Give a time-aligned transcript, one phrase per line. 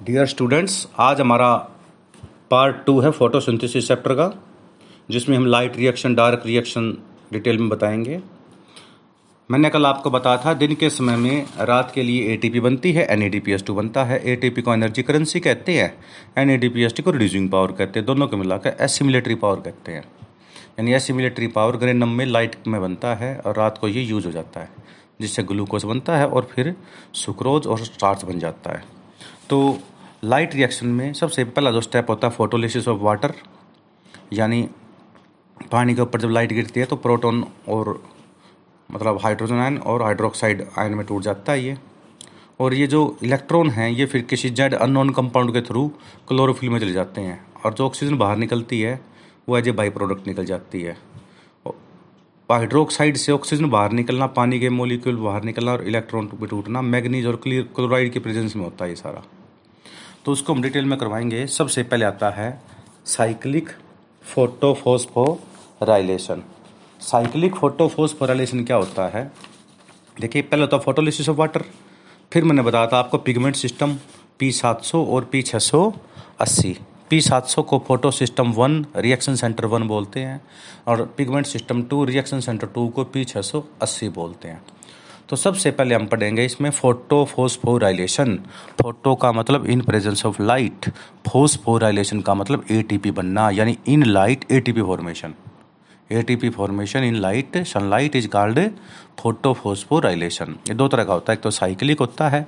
[0.00, 1.54] Dear students आज हमारा
[2.50, 4.26] part two है फोटोसिंथेसिस चैप्टर का,
[5.10, 6.90] जिसमें हम light reaction dark reaction
[7.32, 8.20] detail में बताएँगे।
[9.50, 13.06] मैंने कल आपको बताया था, दिन के समय में रात के लिए एटीपी बनती है
[13.06, 15.94] एन बनता है। एटीपी को एनर्जी करेंसी कहते हैं
[16.38, 16.58] एन
[17.00, 20.04] को रिड्यूसिंग पावर कहते हैं। दोनों को मिलाकर एसिमिलेटरी पावर कहते हैं।
[20.78, 24.32] यानी एसिमिलेटरी पावर ग्रेनम में लाइट में बनता है और रात को ये यूज़ हो
[24.32, 24.68] जाता है,
[25.20, 26.74] जिससे ग्लूकोज बनता है और फिर
[27.14, 28.93] सुक्रोज और स्टार्च बन जाता है।
[29.50, 29.78] तो
[30.24, 33.34] लाइट रिएक्शन में सबसे पहला जो स्टेप होता है फोटोलिसिस ऑफ़ वाटर
[34.32, 34.68] यानी
[35.72, 38.02] पानी के ऊपर जब लाइट गिरती है तो प्रोटॉन और
[38.90, 41.76] मतलब हाइड्रोजन आयन और हाइड्रोक्साइड आयन में टूट जाता है ये।
[42.60, 45.86] और ये जो इलेक्ट्रॉन हैं, ये फिर किसी जेड अननोन कंपाउंड के थ्रू
[46.28, 49.00] क्लोरोफिल में चले जाते हैं। और जो ऑक्सीजन बाहर निकलती है,
[49.48, 50.96] वो एज ए बाई प्रोडक्ट निकल जाती है।
[52.50, 57.26] हाइड्रोक्साइड से ऑक्सीजन बाहर निकलना, पानी के मोलिक्यूल बाहर निकलना और इलेक्ट्रॉन भी टूटना मैग्नीज
[57.26, 59.22] और क्लोराइड के प्रेजेंस में होता है ये सारा।
[60.24, 62.62] तो उसको हम डिटेल में करवाएँगे। सबसे पहले आता है
[63.06, 63.70] साइक्लिक
[64.24, 66.42] फोटोफोस्फोराइलेशन
[67.00, 69.32] साइक्लिक फोटोफोस्फोराइलेशन क्या होता है?
[70.20, 71.64] देखिए, पहले होता है फोटोलिसिस ऑफ़ वाटर
[72.32, 73.96] फिर मैंने बताया था आपको पिगमेंट सिस्टम
[74.38, 75.92] पी सात सौ और पी छः सौ
[76.40, 76.78] अस्सी।
[77.14, 77.78] पी सात सौ को
[78.10, 80.40] photosystem one reaction centre one बोलते हैं
[80.88, 84.60] और pigment system two reaction centre two को पी छः सौ अस्सी बोलते हैं।
[85.28, 88.36] तो सबसे पहले हम पढ़ेंगे इसमें फ़ोटो फोस्फोराइलेशन
[88.82, 90.88] फ़ोटो का मतलब in presence of light
[91.28, 95.34] phosphorylation का मतलब एटीपी बनना, यानी in light ATP formation
[96.10, 98.60] ATP formation in light sunlight is called
[99.20, 102.46] photo phosphorylation ये दो तरह का होता है, एक तो साइक्लिक होता है,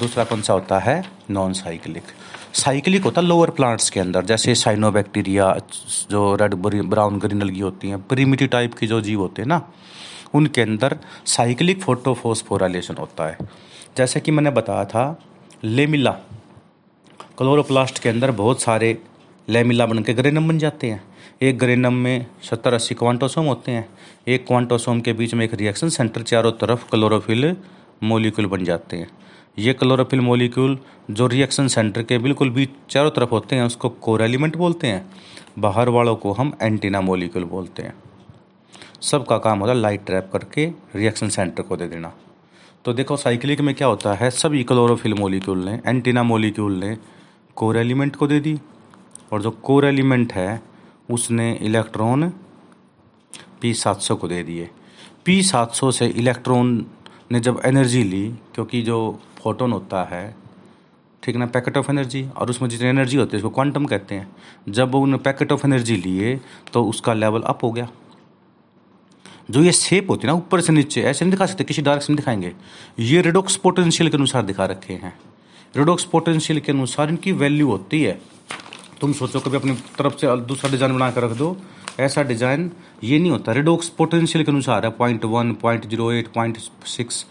[0.00, 2.02] दूसरा कौन सा होता है नॉन साइक्लिक
[2.56, 5.54] साइक्लिक होता है लोअर प्लांट्स के अंदर, जैसे साइनोबैक्टीरिया
[6.10, 9.60] जो रेड ब्राउन ग्रीन अलगी होती हैं प्रीमिटिव टाइप के जो जीव होते हैं ना,
[10.34, 13.38] उनके अंदर साइक्लिक फोटोफोस्फोराइलेशन होता है।
[13.96, 15.04] जैसे कि मैंने बताया था
[15.64, 16.10] लेमिला
[17.38, 18.96] क्लोरोप्लास्ट के अंदर बहुत सारे
[19.48, 21.02] लेमिला बन के ग्रेनम बन जाते हैं।
[21.42, 23.88] एक ग्रेनम में सत्तर अस्सी क्वांटोसोम होते हैं,
[24.28, 27.56] एक क्वांटोसोम के बीच में एक रिएक्शन सेंटर चारों तरफ़ क्लोरोफिल
[28.02, 29.08] मोलिक्यूल बन जाते हैं।
[29.58, 30.78] ये क्लोरोफिल मोलिक्यूल
[31.10, 35.10] जो रिएक्शन सेंटर के बिल्कुल बीच चारों तरफ़ होते हैं, उसको कोर एलिमेंट बोलते हैं।
[35.58, 37.94] बाहर वालों को हम एंटीना मोलिक्यूल बोलते हैं।
[39.00, 42.12] सबका काम होता है लाइट ट्रैप करके रिएक्शन सेंटर को दे देना।
[42.84, 46.98] तो देखो, साइक्लिक में क्या होता है, सभी क्लोरोफिल मोलिक्यूल ने, एंटीना मोलिक्यूल ने
[47.56, 48.58] कोर एलिमेंट को दे दी।
[49.32, 50.62] और जो कोर एलिमेंट है,
[51.10, 52.32] उसने इलेक्ट्रॉन
[53.60, 54.70] पी सात सौ को दे दिए।
[55.24, 56.86] पी सात सौ से इलेक्ट्रॉन
[57.32, 60.24] ने जब एनर्जी ली, क्योंकि जो फोटोन होता है,
[61.22, 64.28] ठीक ना, पैकेट ऑफ़ एनर्जी, और उसमें जितनी एनर्जी होती है उसको क्वांटम कहते हैं।
[64.70, 66.34] जब उन्होंने पैकेट ऑफ़ एनर्जी लिए
[66.72, 67.88] तो उसका लेवल अप हो गया।
[69.50, 72.12] जो ये शेप होती है ना, ऊपर से नीचे, ऐसे नहीं दिखा सकते, किसी डायरेक्शन
[72.12, 72.52] में दिखाएँगे।
[73.00, 75.12] ये रेडोक्स पोटेंशियल के अनुसार दिखा रखे हैं।
[75.74, 78.18] रेडोक्स पोटेंशियल के अनुसार इनकी वैल्यू होती है।
[79.00, 81.56] तुम सोचो कभी अपनी तरफ़ से दूसरा डिज़ाइन बना कर रख दो,
[82.00, 82.70] ऐसा डिज़ाइन
[83.04, 87.24] ये नहीं होता। रेडोक्स पोटेंशियल के अनुसार है point one point zero eight point six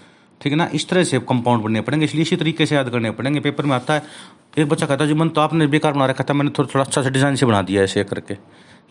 [0.45, 0.69] ठीक है ना?
[0.73, 3.75] इस तरह से कंपाउंड बनने पड़ेंगे, इसलिए इसी तरीके से याद करने पड़ेंगे। पेपर में
[3.75, 4.03] आता है,
[4.57, 6.83] एक बच्चा कहता है, जी, मन तो आपने बेकार बना रखा था, मैंने थोड़ा थोड़ा
[6.83, 8.37] अच्छा सा डिज़ाइन से बना दिया ऐसे करके।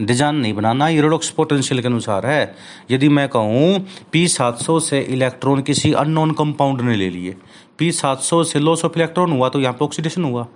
[0.01, 2.55] डिज़ाइन नहीं बनाना, ये रेडोक्स पोटेंशियल के अनुसार है।
[2.91, 7.37] यदि मैं कहूँ पी सात सौ से इलेक्ट्रॉन किसी अननोन कंपाउंड ने ले लिए।
[7.79, 10.47] पी सात सौ से लॉस ऑफ़ इलेक्ट्रॉन हुआ तो यहाँ पे ऑक्सीडेशन हुआ।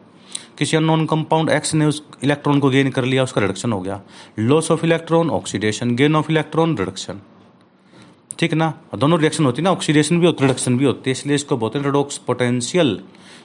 [0.59, 4.01] किसी अननोन कंपाउंड एक्स ने उस इलेक्ट्रॉन को गेन कर लिया, उसका रिडक्शन हो गया।
[4.41, 7.21] Loss of electron oxidation gain of electron reduction
[8.39, 8.73] ठीक ना?
[8.97, 11.57] दोनों रिएक्शन होती है ना ऑक्सीडेशन भी होती है रिडक्शन भी होती है, इसलिए इसको
[11.57, 13.01] बोलते हैं रेडोक्स पोटेंशियल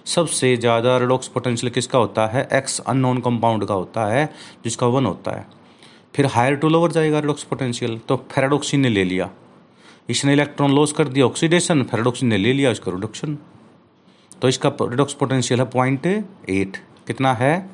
[0.07, 2.47] सबसे ज़्यादा रेडोक्स पोटेंशियल किसका होता है?
[2.53, 4.29] एक्स अननोन कंपाउंड का होता है,
[4.63, 5.45] जिसका वन होता है।
[6.15, 9.29] फिर हायर टू लोअर जाएगा रेडोक्स पोटेंशियल तो फेराडोक्सिन ने ले लिया।
[10.09, 13.37] इसने इलेक्ट्रॉन लॉस कर दिया ऑक्सीडेशन फेराडोक्सिन ने ले लिया इसका रिडक्शन
[14.41, 16.77] तो इसका रिडोक्स पोटेंशियल है पॉइंट एट
[17.07, 17.69] कितना है?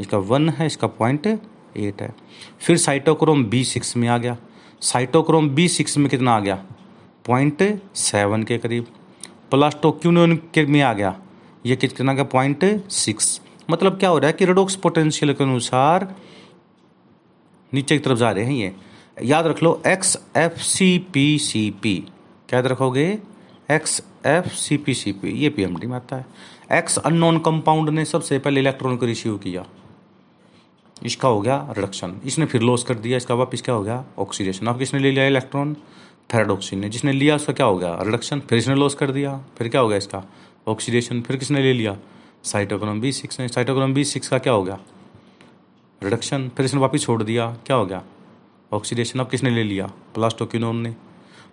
[0.00, 2.12] इसका वन है, इसका पॉइंट एट है।
[2.60, 4.36] फिर साइटोक्रोम बी सिक्स में आ गया।
[4.80, 6.64] साइटोक्रोम बी सिक्स में कितना आ गया?
[7.26, 8.86] पॉइंट सेवन के करीब।
[9.50, 11.20] प्लास्टोक्यूनियन के में आ गया।
[11.66, 13.40] ये कितना का पॉइंट सिक्स।
[13.70, 16.14] मतलब क्या हो रहा है कि रेडोक्स पोटेंशियल के अनुसार
[17.74, 18.74] नीचे की तरफ़ जा रहे हैं ये।
[19.22, 21.94] याद रख लो X F C P C P
[22.48, 23.18] क्या याद रखोगे?
[23.70, 26.26] X F C P C P ये पी एम डी में आता है।
[26.72, 29.66] एक्स अननोन कंपाउंड ने सबसे पहले इलेक्ट्रॉन को रिसीव किया।
[31.04, 34.04] इसका हो गया रिडक्शन। इसने फिर लॉस कर दिया, इसका वापिस क्या हो गया?
[34.18, 35.74] ऑक्सीडेशन अब किसने ले लिया इलेक्ट्रॉन
[36.32, 37.98] फेराडोक्सिन ने। जिसने लिया उसका क्या हो गया?
[38.02, 40.24] रिडक्शन फिर इसने लॉस कर दिया। फिर क्या हो गया इसका?
[40.68, 41.96] ऑक्सीडेशन फिर किसने ले लिया?
[42.44, 44.78] साइटोक्रोम बी सिक्स ने। साइटोक्रोम बी सिक्स का क्या हो गया?
[46.02, 48.02] रिडक्शन फिर इसने वापस छोड़ दिया। क्या हो गया?
[48.72, 49.86] ऑक्सीडेशन अब किसने ले लिया?
[49.86, 50.94] प्लास्टोक्यूनोन ने।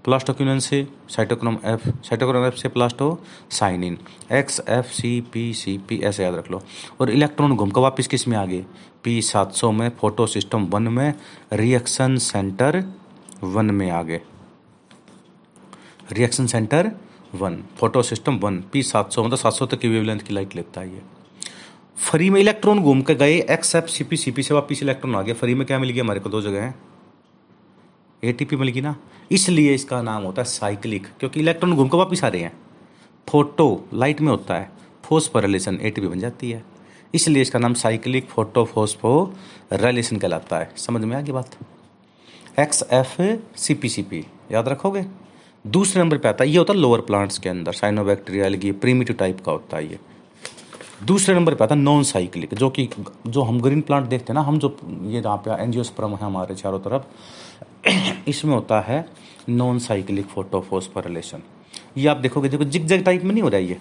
[0.05, 2.69] प्लास्टोक्यूनिन से साइटोक्रोम एफ़ साइटोक्रोम एफ़ से
[3.51, 3.97] plastocyanin
[4.31, 6.61] X F C P C P ऐसे याद रख लो।
[7.01, 8.65] और इलेक्ट्रॉन घूम कर वापस किसमें आ गए?
[9.03, 11.13] पी सात सौ में फ़ोटो सिस्टम वन में
[11.53, 12.83] रिएक्शन सेंटर
[13.43, 14.21] वन में आ गए।
[16.11, 16.91] Reaction centre
[17.35, 17.63] one
[18.03, 20.93] photosystem one P सात सौ मतलब सात सौ तक की वेवलेंथ की लाइट लेता है
[20.93, 21.01] ये।
[22.09, 25.15] फ्री में इलेक्ट्रॉन घूम के गए X F C P C P से वापिस इलेक्ट्रॉन
[25.15, 26.03] आ गया फ्री में क्या मिल गया?
[26.03, 26.75] हमारे को दो जगह है।
[28.23, 28.95] ए टी पी मिल गई ना?
[29.31, 32.53] इसलिए इसका नाम होता है साइक्लिक, क्योंकि इलेक्ट्रॉन घूम कर वापिस आ रहे हैं।
[33.29, 34.71] फ़ोटो लाइट में होता है,
[35.03, 36.63] फोस्फोरेलेशन ए बन जाती है।
[37.15, 39.33] इसलिए इसका नाम साइक्लिक फ़ोटो फोस्फो
[39.73, 41.55] रेलेशन कहलाता है। समझ में आ गई बात?
[42.59, 43.21] X F
[43.55, 45.05] C P C P याद रखोगे?
[45.67, 49.15] दूसरे नंबर पे आता है, ये होता है लोअर प्लांट्स के अंदर साइनोबैक्टीरिया ये प्रीमिटिव
[49.15, 49.99] टाइप का होता है ये।
[51.03, 52.89] दूसरे नंबर पे आता है नॉन साइक्लिक जो कि,
[53.27, 56.55] जो हम ग्रीन प्लांट देखते हैं ना, हम जो, ये जहाँ पे एनजियोस्प्रम है हमारे
[56.55, 57.03] चारों तरफ़
[58.27, 59.05] इसमें होता है
[59.49, 61.41] नॉन साइक्लिक फोटोफोस्फोरिलेशन
[61.97, 63.77] ये आप देखोगे, देखो जिग जग टाइप में नहीं हो रहा ये।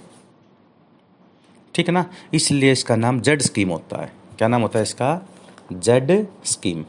[1.74, 2.04] ठीक है ना?
[2.34, 5.20] इसलिए इसका नाम जेड स्कीम होता है। क्या नाम होता है इसका?
[5.72, 6.84] जेड स्कीम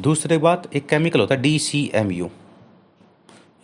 [0.00, 2.30] दूसरी बात, एक केमिकल होता है डी सी एम यू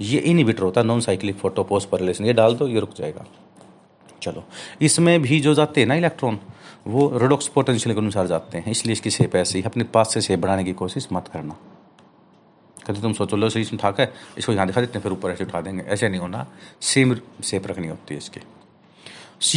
[0.00, 3.24] ये इनिबिटर होता है नॉन साइक्लिक फोटोपोस्परलेशन ये डाल दो, ये रुक जाएगा।
[4.22, 4.44] चलो।
[4.82, 6.38] इसमें भी जो जाते हैं ना इलेक्ट्रॉन
[6.86, 10.20] वो रोडोक्स पोटेंशियल के अनुसार जाते हैं, इसलिए इसकी शेप ऐसे ही। अपने पास से
[10.20, 11.56] शेप बढ़ाने की कोशिश मत करना।
[12.86, 14.00] कभी तुम सोचो, लो सही इसमें ठाक
[14.38, 16.46] इसको यहाँ दिखा देते हैं, फिर ऊपर ऐसे उठा देंगे। ऐसे नहीं होना।
[16.82, 18.40] सेम शेप रखनी होती है इसकी।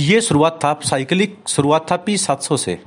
[0.01, 2.79] ये शुरुआत था साइकिलिक शुरुआत था पी सात सौ से।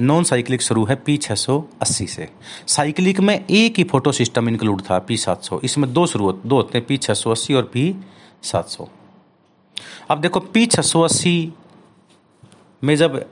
[0.00, 2.28] नॉन साइक्लिक शुरू है पी छः सौ अस्सी से।
[2.66, 6.56] साइकिलिक में एक ही फ़ोटो सिस्टम इंक्लूड था पी सात सौ। इसमें दो शुरू दो
[6.56, 7.94] होते हैं पी छः सौ अस्सी और पी
[8.42, 8.88] सात सौ।
[10.10, 11.52] अब देखो पी छः सौ अस्सी
[12.82, 13.24] में जब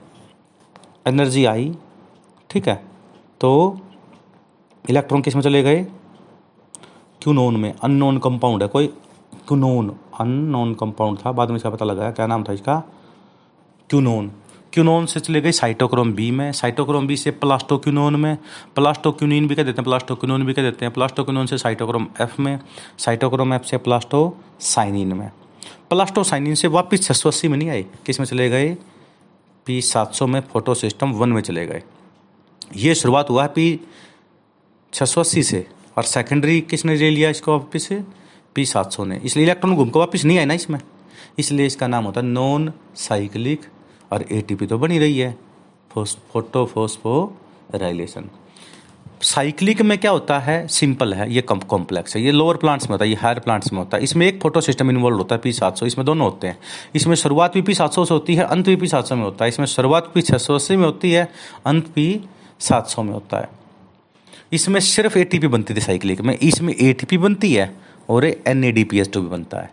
[1.07, 1.75] एनर्जी आई,
[2.49, 2.83] ठीक है?
[3.41, 3.79] तो
[4.89, 5.83] इलेक्ट्रॉन किसमें चले गए?
[7.21, 8.87] क्यूनोन में, अननोन कंपाउंड है। कोई
[9.47, 12.83] क्यूनोन, अननोन कंपाउंड था, बाद में इसका पता लगा क्या नाम था इसका?
[13.89, 14.31] क्यूनोन।
[14.73, 18.37] क्यूनोन से चले गई साइटोक्रोम बी में। साइटोक्रोम बी से प्लास्टोक्यूनोन में।
[18.75, 22.59] प्लास्टोक्यूनिन भी कह देते हैं, प्लास्टोक्यूनोन भी कह देते हैं। प्लास्टोक्यूनोन से साइटोक्रोम एफ़ में,
[22.97, 25.31] साइटोक्रोम एफ़ से प्लास्टोसाइनिन में।
[25.89, 28.77] प्लास्टोसाइनिन से वापस छः में नहीं आए, किसमें चले गए?
[29.65, 31.83] पी सात सौ में फ़ोटो सिस्टम वन में चले गए।
[32.75, 33.79] ये शुरुआत हुआ है पी
[34.93, 35.65] छः सौ अस्सी से
[35.97, 37.83] और सेकेंडरी किसने ले लिया इसको वापस?
[37.83, 38.03] से
[38.55, 40.79] पी सात सौ ने। इसलिए इलेक्ट्रॉन घूम को वापस नहीं आए ना इसमें।
[41.39, 43.65] इसलिए इसका नाम होता है नॉन साइक्लिक
[44.11, 45.31] और एटीपी तो बनी रही है।
[45.91, 48.29] फ़ोटो फोस्फो फोस्फोराइलेशन
[49.21, 50.67] साइक्लिक में क्या होता है?
[50.67, 53.79] सिंपल है, ये कॉम्प्लेक्स है। ये लोअर प्लांट्स में होता है, ये हायर प्लांट्स में
[53.79, 56.47] होता है। इसमें एक फ़ोटो सिस्टम इन्वॉल्व होता है पी सात सौ। इसमें दोनों होते
[56.47, 56.57] हैं।
[56.95, 59.23] इसमें शुरुआत भी पी सात सौ से होती है, अंत भी पी सात सौ में
[59.23, 61.31] होता है। इसमें शुरुआत पी छः सौ अस्सी में होती है,
[61.65, 62.21] अंत पी
[62.59, 63.49] सात सौ में होता है।
[64.53, 67.73] इसमें सिर्फ़ एटीपी बनती थी साइक्लिक में। इसमें एटीपी बनती है
[68.09, 69.71] और N A D P S two भी बनता है।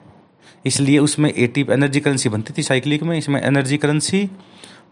[0.67, 4.25] इसलिए उसमें एटी एनर्जी करेंसी बनती थी साइक्लिक में। इसमें energy currency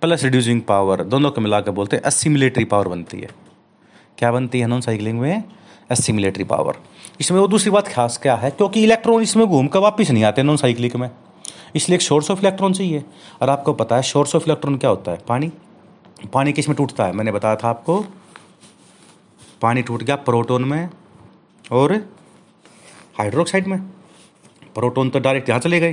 [0.01, 3.29] plus reducing power दोनों को मिलाकर बोलते हैं असिमिलेटरी पावर बनती है।
[4.19, 5.43] क्या बनती है नॉन साइक्लिंग में?
[5.91, 6.77] असिमिलेटरी पावर
[7.21, 8.51] इसमें वो दूसरी बात खास क्या है?
[8.51, 11.11] क्योंकि इलेक्ट्रॉन इसमें घूम कर वापिस नहीं आते नॉन साइक्लिक में।
[11.77, 13.05] इसलिए एक सोर्स ऑफ़ इलेक्ट्रॉन चाहिए।
[13.43, 15.19] और आपको पता है सोर्स ऑफ़ इलेक्ट्रॉन क्या होता है?
[15.29, 15.53] पानी।
[16.33, 17.13] पानी किसमें टूटता है?
[17.13, 18.05] मैंने बताया था आपको।
[19.63, 20.91] पानी टूट गया प्रोटोन में
[21.73, 21.95] और
[23.19, 23.81] हाइड्रोक्साइड में।
[24.75, 25.93] प्रोटोन तो डायरेक्ट यहाँ चले गए।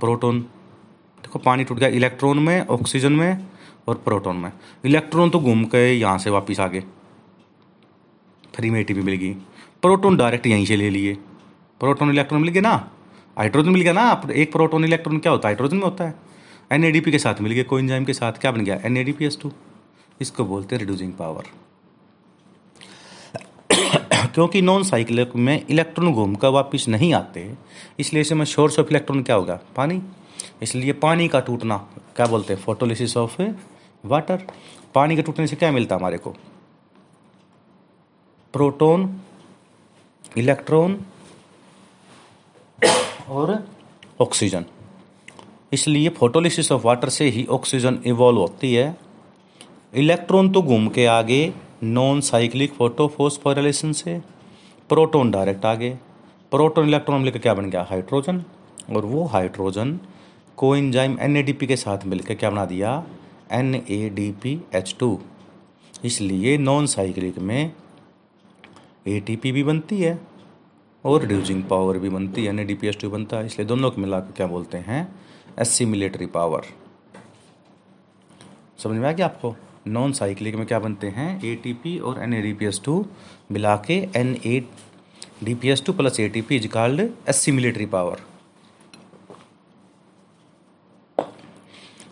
[0.00, 3.46] प्रोटोन, देखो पानी टूट गया इलेक्ट्रॉन में ऑक्सीजन में।
[3.88, 4.50] और प्रोटोन में।
[4.84, 6.82] इलेक्ट्रॉन तो घूम के यहाँ से वापस आ गए
[8.54, 9.32] फ्री में एटीपी मिल गई।
[9.82, 11.14] प्रोटोन डायरेक्ट यहीं से ले लिए।
[11.80, 12.74] प्रोटोन इलेक्ट्रॉन मिल गया ना?
[13.36, 14.22] हाइड्रोजन मिल गया ना?
[14.32, 15.54] एक प्रोटोन इलेक्ट्रॉन क्या होता है?
[15.54, 16.14] हाइड्रोजन में होता है।
[16.72, 18.76] एनएडीपी के साथ मिल गया कोइंजाइम के साथ। क्या बन गया?
[18.76, 19.52] एन
[20.20, 21.44] इसको बोलते हैं रिड्यूसिंग पावर
[24.34, 27.50] क्योंकि नॉन साइक्लिक में इलेक्ट्रॉन घूमकर वापस नहीं आते,
[27.98, 29.58] इसलिए इसमें सोर्स ऑफ़ इलेक्ट्रॉन क्या होगा?
[29.76, 30.00] पानी।
[30.62, 31.76] इसलिए पानी का टूटना,
[32.16, 32.60] क्या बोलते हैं?
[32.62, 33.40] फोटोलिसिस ऑफ़
[34.06, 34.46] वाटर
[34.94, 36.30] पानी के टूटने से क्या मिलता हमारे को?
[38.54, 39.20] प्रोटोन
[40.36, 41.00] इलेक्ट्रॉन
[43.28, 43.56] और
[44.20, 44.64] ऑक्सीजन
[45.72, 48.96] इसलिए फोटोलिसिस ऑफ़ वाटर से ही ऑक्सीजन इवॉल्व होती है।
[49.94, 54.18] इलेक्ट्रॉन तो घूम के आगे नॉन साइक्लिक फोटोफोस्फोरिलेशन से
[54.88, 55.90] प्रोटॉन डायरेक्ट आगे।
[56.50, 57.86] प्रोटॉन इलेक्ट्रॉन मिलकर क्या बन गया?
[57.90, 58.42] हाइड्रोजन
[58.96, 59.98] और वो हाइड्रोजन
[60.56, 63.02] को इंजाइम एन के साथ मिलकर क्या बना दिया?
[63.52, 65.18] N A D P H two
[66.04, 67.72] इसलिए नॉन साइक्लिक में
[69.08, 70.18] ए टी पी भी बनती है
[71.04, 73.66] और रिड्यूजिंग पावर भी बनती है N A D P H two बनता है। इसलिए
[73.68, 75.06] दोनों को मिलाकर क्या बोलते हैं?
[75.58, 76.64] एसिमिलेटरी पावर
[78.82, 79.54] समझ में आ गया आपको?
[79.86, 81.28] नॉन साइक्लिक में क्या बनते हैं?
[81.44, 83.04] ए टी पी और N A D P S two
[83.52, 84.60] मिला के N A
[85.44, 87.00] D P S two plus A T P is called
[87.48, 88.20] assimilatory power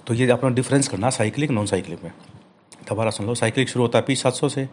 [0.06, 2.10] तो ये अपना डिफरेंस करना साइक्लिक नॉन साइक्लिक में।
[2.88, 4.68] दोबारा सुन लो साइक्लिक शुरू होता है पी सात सौ से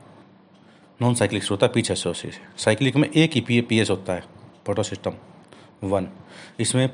[1.00, 3.80] नॉन साइक्लिक शुरू होता है पी छः सौ से। साइक्लिक में एक ही पी पी
[3.80, 4.24] एस होता है
[4.68, 5.14] फ़ोटो सिस्टम
[5.84, 6.08] वन
[6.60, 6.90] इसमें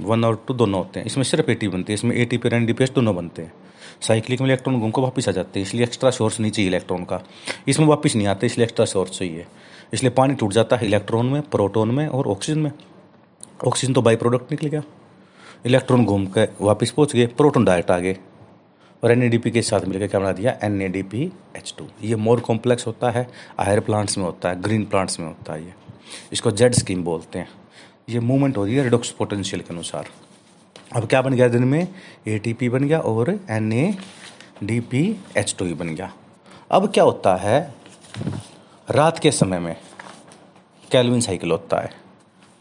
[0.00, 2.38] वन और टू दोनों होते हैं। इसमें सिर्फ़ ए टी बनती है, इसमें A T
[2.38, 3.52] P N D P S दोनों बनते हैं।
[4.00, 7.04] साइक्लिक में इलेक्ट्रॉन घूम को वापस आ जाते हैं, इसलिए एक्स्ट्रा सोर्स नहीं चाहिए इलेक्ट्रॉन
[7.04, 7.20] का।
[7.68, 9.46] इसमें वापस नहीं आते, इसलिए एक्स्ट्रा सोर्स चाहिए।
[9.92, 12.70] इसलिए पानी टूट जाता है इलेक्ट्रॉन में प्रोटोन में और ऑक्सीजन में।
[13.66, 14.82] ऑक्सीजन तो बाई प्रोडक्ट निकल गया।
[15.64, 18.16] इलेक्ट्रॉन घूम के वापस पहुँच गए, प्रोटोन डायरेक्ट आ गए
[19.02, 20.58] और एन के साथ मिलकर क्या बना दिया?
[20.62, 20.80] एन
[22.02, 23.26] ये मोर कॉम्प्लेक्स होता है
[23.58, 25.74] हायर प्लांट्स में होता है ग्रीन प्लांट्स में होता है ये।
[26.32, 27.48] इसको जेड स्कीम बोलते हैं।
[28.08, 30.06] ये मूवमेंट हो रही है रिडोक्स पोटेंशियल के अनुसार।
[30.96, 31.88] अब क्या बन गया दिन में?
[32.28, 33.94] ए टी पी बन गया और N A
[34.64, 35.00] D P
[35.36, 36.12] H two ही बन गया।
[36.70, 37.60] अब क्या होता है?
[38.88, 39.76] रात के समय में
[40.90, 41.90] कैलविन साइकिल होता है।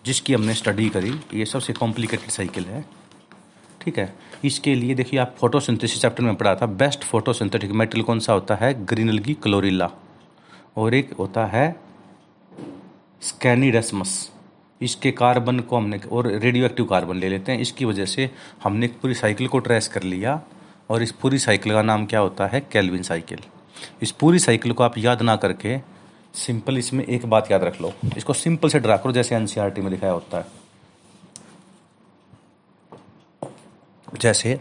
[0.08, 2.86] जिसकी हमने स्टडी करी, ये सबसे कॉम्प्लिकेटेड साइकिल है।
[3.82, 4.14] ठीक है?
[4.46, 8.56] इसके लिए देखिए, आप फोटोसिंथेसिस चैप्टर में पढ़ा था बेस्ट फोटोसिंथेटिक मेटल कौन सा होता
[8.56, 8.74] है?
[8.86, 9.90] ग्रीनल की क्लोरिल्ला
[10.78, 11.76] और एक होता है
[13.22, 14.32] स्कैनिडसमस
[14.82, 18.30] इसके कार्बन को हमने, और रेडियो एक्टिव कार्बन ले लेते हैं। इसकी वजह से
[18.64, 20.42] हमने पूरी साइकिल को ट्रेस कर लिया,
[20.90, 22.60] और इस पूरी साइकिल का नाम क्या होता है?
[22.72, 23.40] कैलविन साइकिल
[24.02, 25.78] इस पूरी साइकिल को आप याद ना करके
[26.38, 29.92] सिंपल इसमें एक बात याद रख लो। इसको सिंपल से ड्रा करो, जैसे एनसीईआरटी में
[29.92, 30.46] दिखाया होता है।
[34.08, 34.60] जैसे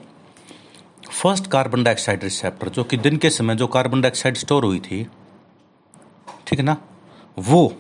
[1.13, 5.03] फ़र्स्ट कार्बन डाइऑक्साइड रिसेप्टर जो कि दिन के समय जो कार्बन डाइऑक्साइड स्टोर हुई थी,
[6.47, 6.77] ठीक है ना?
[7.39, 7.73] वो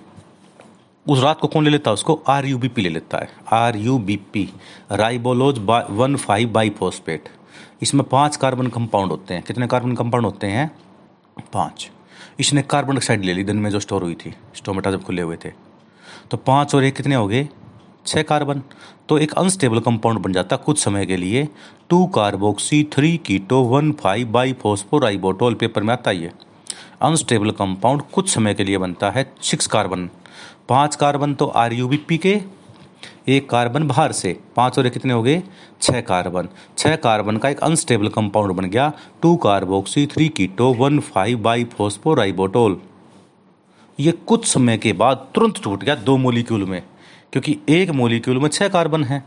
[1.07, 2.21] उस रात को कौन ले लेता है उसको?
[2.29, 4.49] आर यू बी पी ले लेता है। R U B P
[4.93, 5.59] ribulose
[5.91, 7.29] one five bi phosphate
[7.83, 10.71] इसमें पाँच कार्बन कंपाउंड होते हैं। कितने कार्बन कंपाउंड होते हैं?
[11.53, 11.91] पाँच।
[12.39, 15.37] इसने कार्बन डाइऑक्साइड ले ली, दिन में जो स्टोर हुई थी स्टोमेटा जब खुले हुए
[15.45, 15.51] थे।
[16.31, 17.49] तो पाँच और एक कितने हो गए?
[18.07, 18.63] छः कार्बन
[19.09, 21.47] तो एक अनस्टेबल कंपाउंड बन जाता कुछ समय के लिए।
[21.91, 26.31] Two carboxy three keto one five bi phosphoribitol paper में आता ये।
[27.03, 30.09] अनस्टेबल कंपाउंड कुछ समय के लिए बनता है सिक्स कार्बन
[30.69, 32.35] पाँच कार्बन तो आर यू बी पी के
[33.27, 35.43] एक कार्बन बाहर से, पाँच और कितने हो गए?
[35.83, 38.93] छह कार्बन। छह कार्बन का एक अनस्टेबल कंपाउंड बन गया।
[39.23, 42.81] Two carboxy three keto one five bi phosphoribitol
[43.99, 46.83] ये कुछ समय के बाद तुरंत टूट गया दो मोलिक्यूल में,
[47.33, 49.23] क्योंकि एक मोलिक्यूल में छह कार्बन है।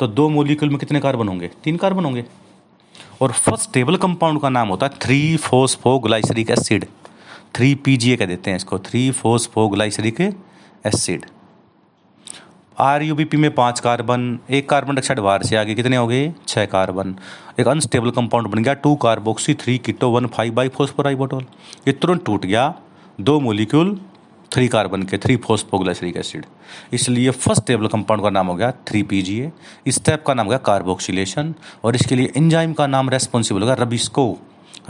[0.00, 1.50] तो दो मोलिक्यूल में कितने कार्बन होंगे?
[1.64, 2.24] तीन कार्बन होंगे।
[3.22, 6.86] और फ़र्स्ट टेबल कंपाउंड का नाम होता है three phosphoglyceric acid
[7.54, 11.26] three PGA कह देते हैं इसको three phosphoglyceric acid
[12.78, 16.06] R U B P में पाँच कार्बन, एक कार्बन डाइऑक्साइड बाहर से आगे कितने हो
[16.06, 16.32] गए?
[16.48, 17.14] छः कार्बन।
[17.60, 21.44] एक अनस्टेबल कंपाउंड बन गया two carboxy three keto one five bi phosphoribitol
[21.86, 22.74] ये तुरंत टूट गया,
[23.20, 23.98] दो मोलिक्यूल
[24.52, 26.46] थ्री कार्बन के थ्री फोस्फोग्लाइसरिक एसिड
[26.92, 29.50] इसलिए फ़र्स्ट स्टेबल कंपाउंड का नाम हो गया थ्री पी जी ए
[29.86, 31.54] इस स्टेप का नाम हो गया कार्बोक्सिलेशन
[31.84, 34.30] और इसके लिए इंजाइम का नाम रेस्पॉन्सिबल होगा rubisco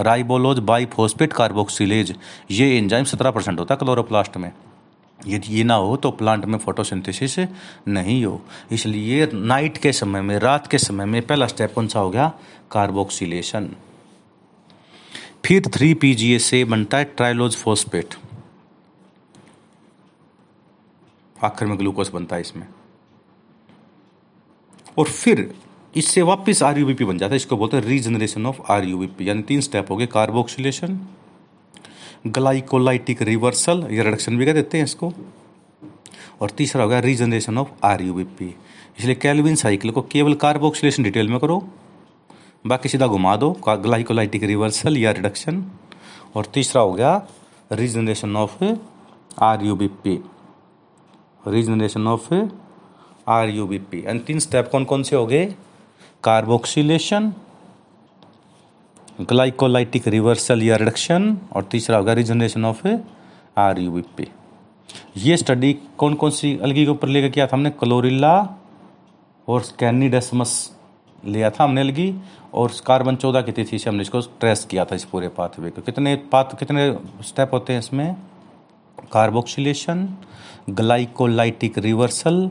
[0.00, 2.14] ribulose bi phosphate carboxylase
[2.50, 4.50] ये इंजाइम सत्रह परसेंट होता है क्लोरोप्लास्ट में।
[5.26, 7.38] यदि ये ना हो तो प्लांट में फोटोसिंथेसिस
[7.88, 8.40] नहीं हो।
[8.73, 12.33] इसलिए नाइट के समय में, रात के समय में पहला स्टेप कौन सा हो गया?
[12.73, 13.71] कार्बोक्सिलेशन
[15.45, 18.14] फिर थ्री पीजीए से बनता है ट्राइलोज फोस्पेट
[21.37, 22.66] आखिर में ग्लूकोज बनता है इसमें।
[24.99, 25.52] और फिर
[25.95, 28.85] इससे वापस आर बन जाता है। इसको बोलते हैं रीजनरेशन ऑफ़ आर
[29.21, 30.99] यानी तीन स्टेप हो गए कार्बोक्सिलेशन
[32.25, 35.12] ग्लाइकोलाइटिक रिवर्सल, या रिडक्शन भी कह देते हैं इसको।
[36.43, 38.54] और तीसरा होगा regeneration of R U B P
[38.99, 41.62] इसलिए कैलविन साइकिल को केवल कार्बोक्सिलेशन डिटेल में करो,
[42.64, 45.64] बाकी सीधा घुमा दो ग्लाइकोलाइटिक रिवर्सल या रिडक्शन
[46.37, 47.26] और तीसरा हो गया
[47.73, 48.64] regeneration of
[49.43, 50.19] R U B P
[51.45, 52.33] regeneration of
[53.28, 55.45] R U B P and तीन स्टेप कौन कौन से हो गए?
[56.25, 57.33] कार्बोक्सिलेशन
[59.21, 62.87] ग्लाइकोलाइटिक रिवर्सल या रिडक्शन और तीसरा होगा regeneration of
[63.59, 64.26] R U B P
[65.16, 67.50] ये स्टडी कौन कौन सी अलगी के ऊपर लेकर किया था?
[67.52, 68.35] हमने क्लोरिल्ला
[69.49, 70.54] और स्कैनिडेसमस
[71.25, 72.14] लिया था हमने अलगी
[72.54, 75.83] और कार्बन चौदह की तिथि से हमने इसको ट्रेस किया था इस पूरे पाथवे को।
[75.83, 76.90] कितने पाथ कितने
[77.23, 78.14] स्टेप होते हैं इसमें?
[79.12, 80.09] Carboxylation
[80.71, 82.50] glycolytic reversal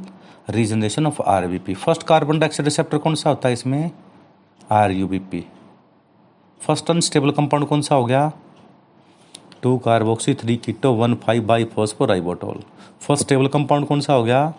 [0.49, 3.91] regeneration of R first carbon dioxide receptor कौन सा होता है इसमें?
[4.71, 5.07] R U
[6.63, 8.31] first unstable compound कौन सा हो गया?
[9.63, 12.61] Two carboxy, three keto, one five bi phosphoribitol
[13.01, 14.53] first stable compound कौन सा हो गया?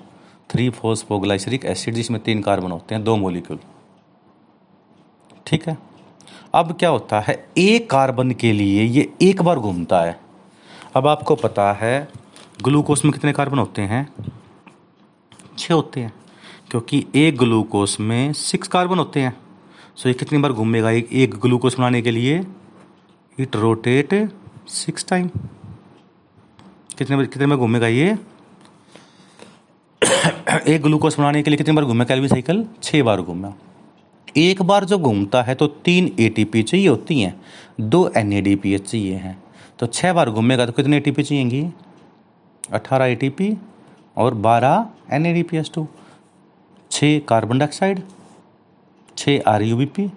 [0.51, 3.59] थ्री फोस्फोग्लाइसरिक एसिड, जिसमें तीन कार्बन होते हैं, दो मोलिक्यूल।
[5.47, 5.77] ठीक है?
[6.55, 7.49] अब क्या होता है?
[7.59, 10.19] एक कार्बन के लिए ये एक बार घूमता है।
[10.97, 12.09] अब आपको पता है
[12.63, 14.07] ग्लूकोस में कितने कार्बन होते हैं?
[15.59, 16.13] छः होते हैं,
[16.71, 19.37] क्योंकि एक ग्लूकोस में सिक्स कार्बन होते हैं।
[19.97, 20.91] सो ये कितनी बार घूमेगा?
[20.91, 22.47] एक एक ग्लूकोस बनाने के लिए
[23.39, 24.33] इट रोटेट
[24.69, 25.29] सिक्स टाइम
[26.99, 28.19] कितने बार कितने बार घूमेगा ये?
[30.69, 33.53] एक ग्लूकोज बनाने के लिए कितनी बार घूमे कैलवी साइकिल छः बार घूमा
[34.37, 37.41] एक बार जो घूमता है तो तीन एटीपी चाहिए होती हैं।
[37.81, 39.43] दो एनएडीपीएच चाहिए हैं।
[39.79, 41.71] तो छः बार घूमेगा तो कितने ए टी पी चाहिएँगी?
[42.73, 43.57] अठारह ए
[44.17, 45.87] और बारह N A D P S two
[46.91, 48.01] छः कार्बन डाइऑक्साइड
[49.17, 50.11] छः आर यू बी पी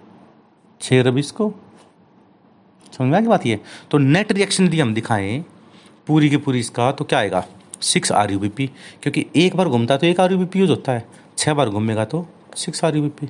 [0.81, 1.53] छः रबिस्को
[2.93, 3.59] समझ में आ बात ये?
[3.91, 5.43] तो नेट रिएक्शन यदि हम दिखाएँ,
[6.07, 7.43] पूरी की पूरी इसका तो क्या आएगा?
[7.81, 8.67] Six R U B P,
[9.03, 11.05] क्योंकि एक बार घूमता है तो एक R U B P use होता है।
[11.37, 12.25] छः बार घूमेगा तो
[12.55, 13.29] six R U B P.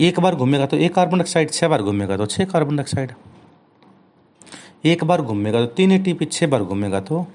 [0.00, 3.12] एक बार घूमेगा तो एक कार्बन डाइऑक्साइड छः बार घूमेगा तो छः कार्बन डाइऑक्साइड
[4.84, 7.26] एक बार घूमेगा तो तीन ए टी पी छः बार घूमेगा तो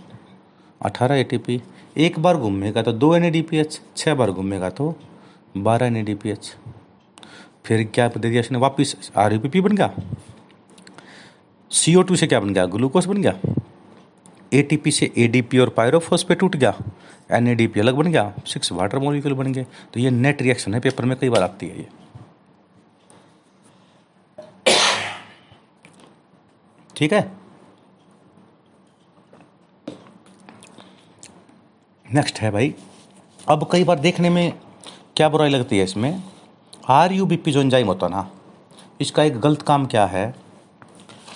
[0.82, 1.62] अठारह ए टी पी
[1.98, 4.90] एक बार घूमेगा तो दो N A D P H छः बार घूमेगा तो
[5.64, 6.54] बारह एन डी पी एच
[7.66, 9.94] फिर क्या दे दिया इसने वापिस आर यू पी पी बन गया?
[11.72, 12.66] सी ओ टू से क्या बन गया?
[12.66, 13.34] ग्लूकोज बन गया।
[14.54, 16.74] ए टी पी से ए डी पी और पायरोफोस पे टूट गया।
[17.32, 20.42] एन ए डी पी अलग बन गया। सिक्स वाटर मोलिक्यूल बन गए। तो ये नेट
[20.42, 21.88] रिएक्शन है पेपर में कई बार आती है ये।
[26.96, 27.32] ठीक है?
[32.06, 32.74] नेक्स्ट है भाई।
[33.48, 34.54] अब कई बार देखने में
[35.18, 36.24] क्या बुराई लगती है इसमें?
[36.90, 38.30] आर यू बी पी जो एंजाइम होता ना,
[39.02, 40.36] इसका एक गलत काम क्या है?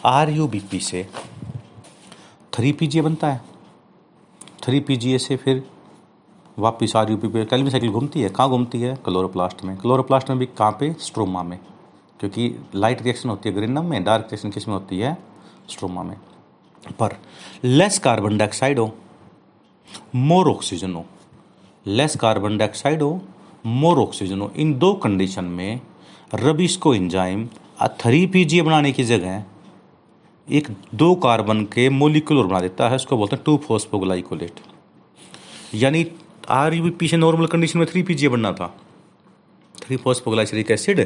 [0.06, 1.08] आर यू बी पी से
[2.54, 3.42] थ्री पी जी बनता है।
[4.64, 5.64] थ्री पी जी ए से फिर
[6.60, 8.96] वापिस आर यू पी पे कैलमी साइकिल घूमती है। कहाँ घूमती है?
[8.96, 10.94] क्लोरोप्लास्ट में। क्लोरोप्लास्ट में भी कहाँ पे?
[11.00, 11.60] स्ट्रोमा में।
[12.20, 15.18] क्योंकि लाइट रिएक्शन होती है ग्रीनम में, डार्क रिएक्शन किसमें होती है?
[15.70, 16.18] स्ट्रोमा में।
[17.00, 17.18] पर
[17.64, 18.92] लेस कार्बन डाइऑक्साइड हो,
[20.16, 21.06] मोर ऑक्सीजन हो,
[21.86, 23.22] लेस कार्बन डाइऑक्साइड हो
[23.65, 25.80] मोर ऑक्सीजन हो। इन दो कंडीशन में
[26.36, 27.48] रबिस्को इंजाइम
[27.82, 29.44] और थ्री पी जी बनाने की जगह
[30.48, 34.59] एक दो कार्बन के मोलिकुलर बना देता है, उसको बोलते हैं टू फोस्फोग्लाइकोलेट
[35.75, 36.05] यानी
[36.50, 38.68] आर यू पी से नॉर्मल कंडीशन में थ्री पी बनना था।
[39.75, 41.05] थ्री फोस्फोग्लाइसरिक एसिड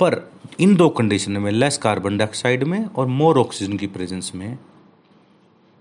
[0.00, 0.20] पर
[0.60, 4.58] इन दो कंडीशन में लेस कार्बन डाइऑक्साइड में और मोर ऑक्सीजन की प्रेजेंस में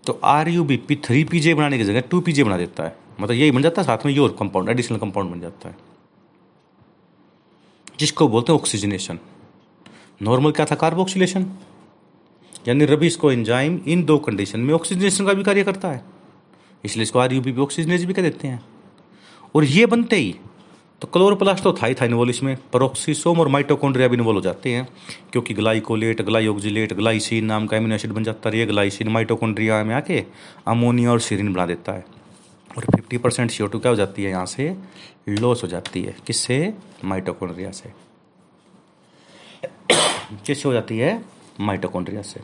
[0.03, 2.57] तो R U B P three P J बनाने की जगह टू पी जे बना
[2.57, 5.69] देता है। मतलब यही बन जाता है, साथ में योर कंपाउंड एडिशनल कंपाउंड बन जाता
[5.69, 5.75] है।
[7.99, 9.19] जिसको बोलते हैं ऑक्सीजनेशन
[10.21, 11.51] नॉर्मल क्या था कार्बोक्सिलेशन
[12.67, 16.03] यानी रबी इसको एंजाइम इन दो कंडीशन में ऑक्सीजनेशन का भी कार्य करता है।
[16.83, 18.63] इसलिए इसको आर यू बी ऑक्सीजनेज भी कह देते हैं।
[19.55, 20.35] और ये बनते ही
[21.01, 24.69] तो क्लोरोप्लास्ट तो था ही था इन्वॉल्व इसमें परोक्सीसोम और माइटोकॉन्ड्रिया भी इन्वॉल्व हो जाते
[24.69, 24.87] हैं,
[25.31, 30.23] क्योंकि ग्लाइकोलेट ग्लाइओक्जिलेट ग्लाइसिन नाम का एमिनो एसिड बन जाता है ग्लाइसिन माइटोकॉन्ड्रिया में आके
[30.67, 32.05] अमोनिया और सीरिन बना देता है।
[32.77, 34.75] और फिफ्टी परसेंट सी क्या हो जाती है यहाँ से?
[35.29, 36.73] लॉस हो जाती है। किससे?
[37.05, 37.91] माइटोकॉन्ड्रिया से।
[40.45, 41.23] किससे हो जाती है?
[41.59, 42.41] माइटोकॉन्ड्रिया से।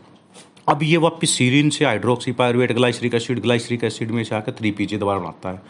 [0.69, 4.71] अब ये वापिस सीरिन से hydroxy pyruvate glyceric acid glyceric acid में से आकर थ्री
[4.71, 5.61] पीजी दोबारा बनाता है।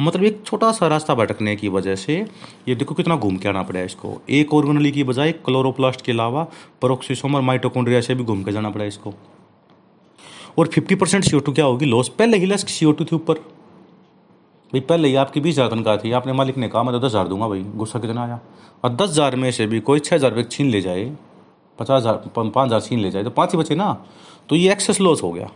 [0.00, 2.26] मतलब एक छोटा सा रास्ता भटकने की वजह से
[2.68, 6.12] ये देखो कितना घूम के आना पड़ा है इसको। एक ऑर्गनली की बजाय क्लोरोप्लास्ट के
[6.12, 6.46] अलावा
[6.82, 9.14] परोक्सीसोम और माइटोकॉन्ड्रिया से भी घूम के जाना पड़ा इसको।
[10.58, 11.86] और फिफ्टी परसेंट सी क्या होगी?
[11.86, 13.61] लॉस पहले ही लेस सी थी ऊपर।
[14.72, 17.04] भाई, पहले ही आपकी बीस हज़ार तनख्वाह थी। आपने मालिक ने कहा, मैं तो दस
[17.06, 18.40] हज़ार दूँगा भाई। गुस्सा कितना आया?
[18.84, 21.04] और दस हज़ार में से भी कोई छः हज़ार रुपये छीन ले जाए,
[21.78, 23.92] पचास हज़ार पाँच हज़ार छीन ले जाए तो पाँच ही बचे ना।
[24.48, 25.50] तो ये एक्सेस लॉस हो गया।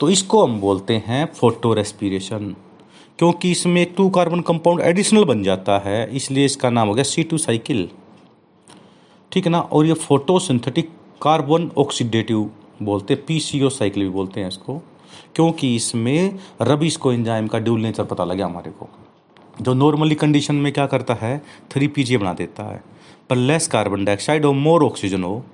[0.00, 2.54] तो इसको हम बोलते हैं फ़ोटो रेस्पिरेशन
[3.18, 7.22] क्योंकि इसमें टू कार्बन कंपाउंड एडिशनल बन जाता है, इसलिए इसका नाम हो गया सी
[7.24, 7.88] टू साइकिल
[9.32, 9.60] ठीक है ना?
[9.60, 10.90] और ये फोटोसिंथेटिक
[11.22, 12.50] कार्बन ऑक्सीडेटिव
[12.82, 14.80] बोलते हैं पीसीओ साइकिल भी बोलते हैं इसको।
[15.34, 18.88] क्योंकि इसमें रबिस को एंजाइम का ड्यूल नेचर पता लगा हमारे को।
[19.62, 21.38] जो नॉर्मली कंडीशन में क्या करता है?
[21.70, 22.82] थ्री पीजी बना देता है।
[23.30, 25.44] पर लेस कार्बन डाइऑक्साइड हो मोर ऑक्सीजन हो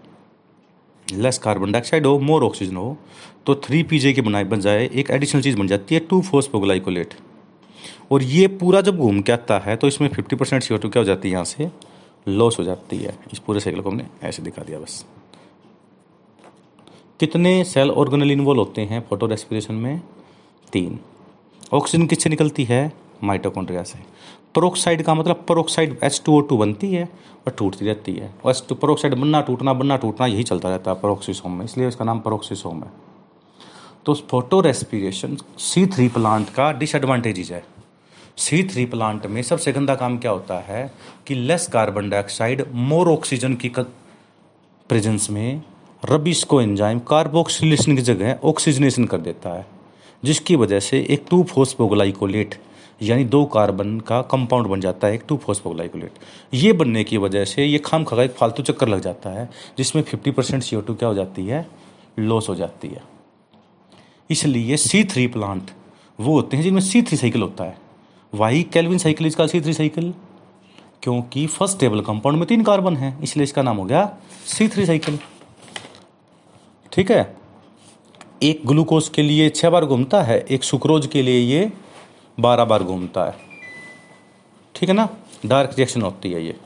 [1.06, 2.96] लेस कार्बन डाइऑक्साइड हो मोर ऑक्सीजन हो
[3.46, 7.14] तो थ्री पी की बनाए बन जाए, एक एडिशनल चीज़ बन जाती है टू फोस्फोग्लाइकोलेट
[8.10, 11.04] और ये पूरा जब घूम के आता है तो इसमें फिफ्टी परसेंट सी क्या हो
[11.04, 11.32] जाती है?
[11.32, 11.70] यहाँ से
[12.26, 15.04] लॉस हो जाती है। इस पूरे साइकिल को हमने ऐसे दिखा दिया बस।
[17.20, 19.26] कितने सेल ऑर्गेनल इन्वॉल्व होते हैं फ़ोटो
[19.72, 20.00] में?
[20.72, 20.98] तीन।
[21.72, 22.92] ऑक्सीजन किससे निकलती है?
[23.24, 23.98] माइटोकॉन्ड्रिया से।
[24.54, 28.50] परोक्साइड का मतलब peroxide H two O two बनती है और टूटती रहती है। और
[28.50, 32.04] एच टू परोक्साइड बनना, टूटना बनना, टूटना यही चलता रहता है परोक्सीसोम में, इसलिए इसका
[32.04, 32.90] नाम परोक्सीसोम है।
[34.06, 37.64] तो photo respiration C three plant का डिसएडवांटेज है।
[38.36, 40.90] सी थ्री प्लांट में सबसे गंदा काम क्या होता है
[41.26, 43.68] कि less carbon dioxide more oxygen की
[44.88, 45.62] प्रेजेंस में
[46.02, 49.66] रबिस को एंजाइम कार्बोक्सिलेशन की जगह ऑक्सीजनेशन कर देता है,
[50.22, 52.54] जिसकी वजह से एक टू फोस्फोग्लाइकोलेट
[53.02, 56.18] यानी दो कार्बन का कंपाउंड बन जाता है, एक टू फोस्फोग्लाइकोलेट
[56.54, 60.02] ये बनने की वजह से ये खाम खा एक फालतू चक्कर लग जाता है, जिसमें
[60.02, 61.66] फिफ्टी परसेंट सी क्या हो जाती है?
[62.18, 63.02] लॉस हो जाती है।
[64.30, 65.70] इसलिए सी थ्री प्लांट
[66.18, 67.76] वो होते हैं जिनमें सी थ्री साइकिल होता है।
[68.32, 70.12] वाई कैलविन साइकिल इसका सी थ्री साइकिल
[71.02, 74.08] क्योंकि फ़र्स्ट टेबल कंपाउंड में तीन कार्बन है, इसलिए इसका नाम हो गया
[74.46, 75.18] सी थ्री साइकिल
[76.92, 77.36] ठीक है?
[78.42, 81.70] एक ग्लूकोज के लिए छह बार घूमता है, एक सुक्रोज के लिए ये
[82.38, 83.34] बारह बार घूमता है।
[84.74, 85.08] ठीक है ना?
[85.46, 86.56] डायरेक्ट रिएक्शन होती है ये।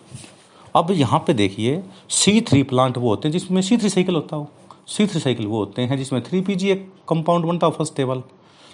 [0.77, 4.37] अब यहाँ पे देखिए, सी थ्री प्लांट वो होते हैं जिसमें सी थ्री साइकिल होता
[4.37, 4.49] हो।
[4.89, 7.97] सी थ्री साइकिल वो होते हैं जिसमें थ्री पी जी एक कंपाउंड बनता हो फ़र्स्ट
[7.97, 8.23] टेबल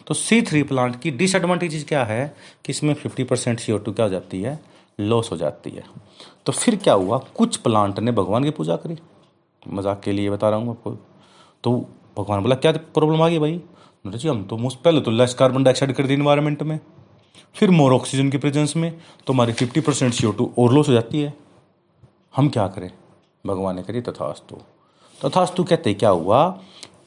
[0.07, 2.27] तो सी थ्री प्लांट की डिसएडवांटेज क्या है
[2.65, 4.59] कि इसमें fifty percent C O two क्या हो जाती है?
[5.01, 5.85] लॉस हो जाती है।
[6.47, 7.19] तो फिर क्या हुआ?
[7.37, 8.97] कुछ प्लांट ने भगवान की पूजा करी।
[9.63, 10.97] मज़ाक के लिए बता रहा हूँ आपको।
[11.64, 11.73] तो
[12.18, 13.61] भगवान बोला, क्या प्रॉब्लम आ गई भाई?
[14.05, 16.79] जी, हम तो मोस्ट पहले तो लेस कार्बन डाइऑक्साइड कर दी इन्वायरमेंट में।
[17.55, 18.92] फिर मोर ऑक्सीजन की प्रेजेंस में
[19.27, 21.33] तो हमारी fifty percent C O two और लॉस हो जाती है।
[22.37, 22.90] हम क्या करें?
[23.44, 24.57] भगवान ने करी तथास्तु।
[25.20, 26.61] तथास्तु कहते, क्या हुआ?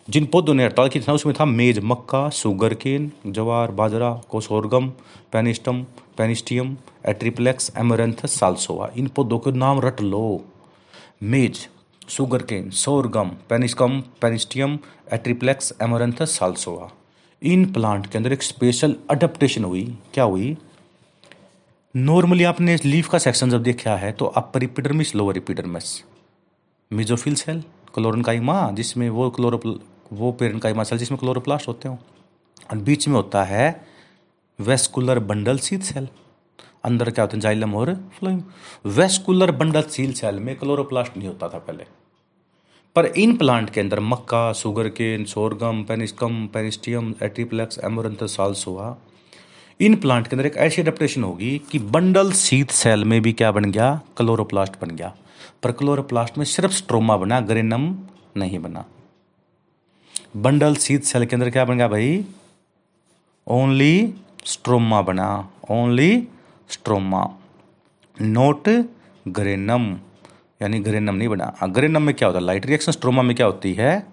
[0.09, 4.89] जिन पौधों ने हड़ताल की था उसमें था मेज, मक्का सुगर केन जवार, बाजरा, कोसोरगम
[5.31, 5.83] pennisetum
[6.17, 10.41] pennisetum atriplex amaranthus salsola इन पौधों के नाम रट लो।
[11.23, 11.67] Maize
[12.09, 14.77] sugar cane sorghum, panicum, pennisetum,
[15.13, 16.89] atriplex, amaranthus, salsola.
[17.41, 20.57] इन प्लांट के अंदर एक स्पेशल अडप्टेशन हुई। क्या हुई?
[21.95, 26.03] नॉर्मली आपने लीफ का सेक्शन जब देखा है तो upper epidermis lower epidermis
[26.91, 27.63] mesophyll cell
[28.21, 29.61] chlorenchyma जिसमें वो क्लोरो
[30.13, 31.97] वो पेरेंट काइमा सेल जिसमें क्लोरोप्लास्ट होते हो।
[32.71, 33.85] और बीच में होता है
[34.59, 36.07] वेस्कुलर बंडल सील सेल
[36.83, 38.43] अंदर क्या होते हैं, जाइलम और phloem
[38.85, 41.85] vascular bundle sheath cell में क्लोरोप्लास्ट नहीं होता था पहले।
[42.95, 48.95] पर इन प्लांट के अंदर मक्का, sugar cane, sorghum, panicum, pennisetum, atriplex amaranth salsola
[49.81, 53.51] इन प्लांट के अंदर एक ऐसी एडेप्टेशन होगी कि बंडल सीथ सेल में भी क्या
[53.51, 54.01] बन गया?
[54.17, 55.15] क्लोरोप्लास्ट बन गया।
[55.63, 57.95] पर क्लोरोप्लास्ट में सिर्फ़ स्ट्रोमा बना, ग्रेनम
[58.37, 58.85] नहीं बना।
[60.37, 62.25] बंडल सीत सेल के अंदर क्या बन गया भाई?
[63.47, 64.13] ओनली
[64.45, 66.27] स्ट्रोमा बना, ओनली
[66.69, 67.27] स्ट्रोमा।
[68.21, 68.69] नोट
[69.27, 69.97] ग्रेनम,
[70.61, 72.45] यानी ग्रेनम नहीं बना। ग्रेनम में क्या होता है?
[72.45, 74.07] लाइट रिएक्शन स्ट्रोमा में क्या होती है?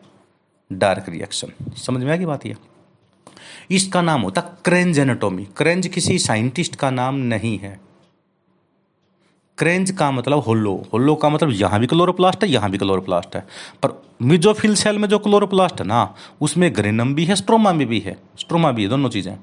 [0.73, 1.75] Dark reaction.
[1.77, 2.57] समझ में आ गई बात यह
[3.71, 7.81] इसका नाम होता क्रेंज एनाटोमी। क्रेंज किसी साइंटिस्ट का नाम नहीं है।
[9.59, 13.47] क्रेंज का मतलब होलो। होलो का मतलब यहाँ भी क्लोरोप्लास्ट है, यहाँ भी क्लोरोप्लास्ट है।
[13.83, 18.01] पर मिजोफिल सेल में जो क्लोरोप्लास्ट है ना, उसमें ग्रेनम भी है, स्ट्रोमा में भी
[18.01, 19.39] है। स्ट्रोमा भी है, दोनों चीज़ें।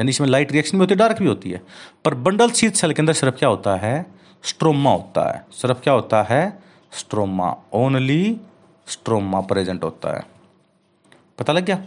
[0.00, 1.62] यानी इसमें लाइट रिएक्शन भी होती है डार्क भी होती है।
[2.04, 4.06] पर बंडल शीत सेल के अंदर सिर्फ़ क्या होता है?
[4.42, 6.58] स्ट्रोमा होता है। सिर्फ़ क्या होता है?
[6.92, 8.36] स्ट्रोमा ओनली
[8.86, 10.24] स्ट्रोमा प्रेजेंट होता है।
[11.38, 11.84] पता लग गया?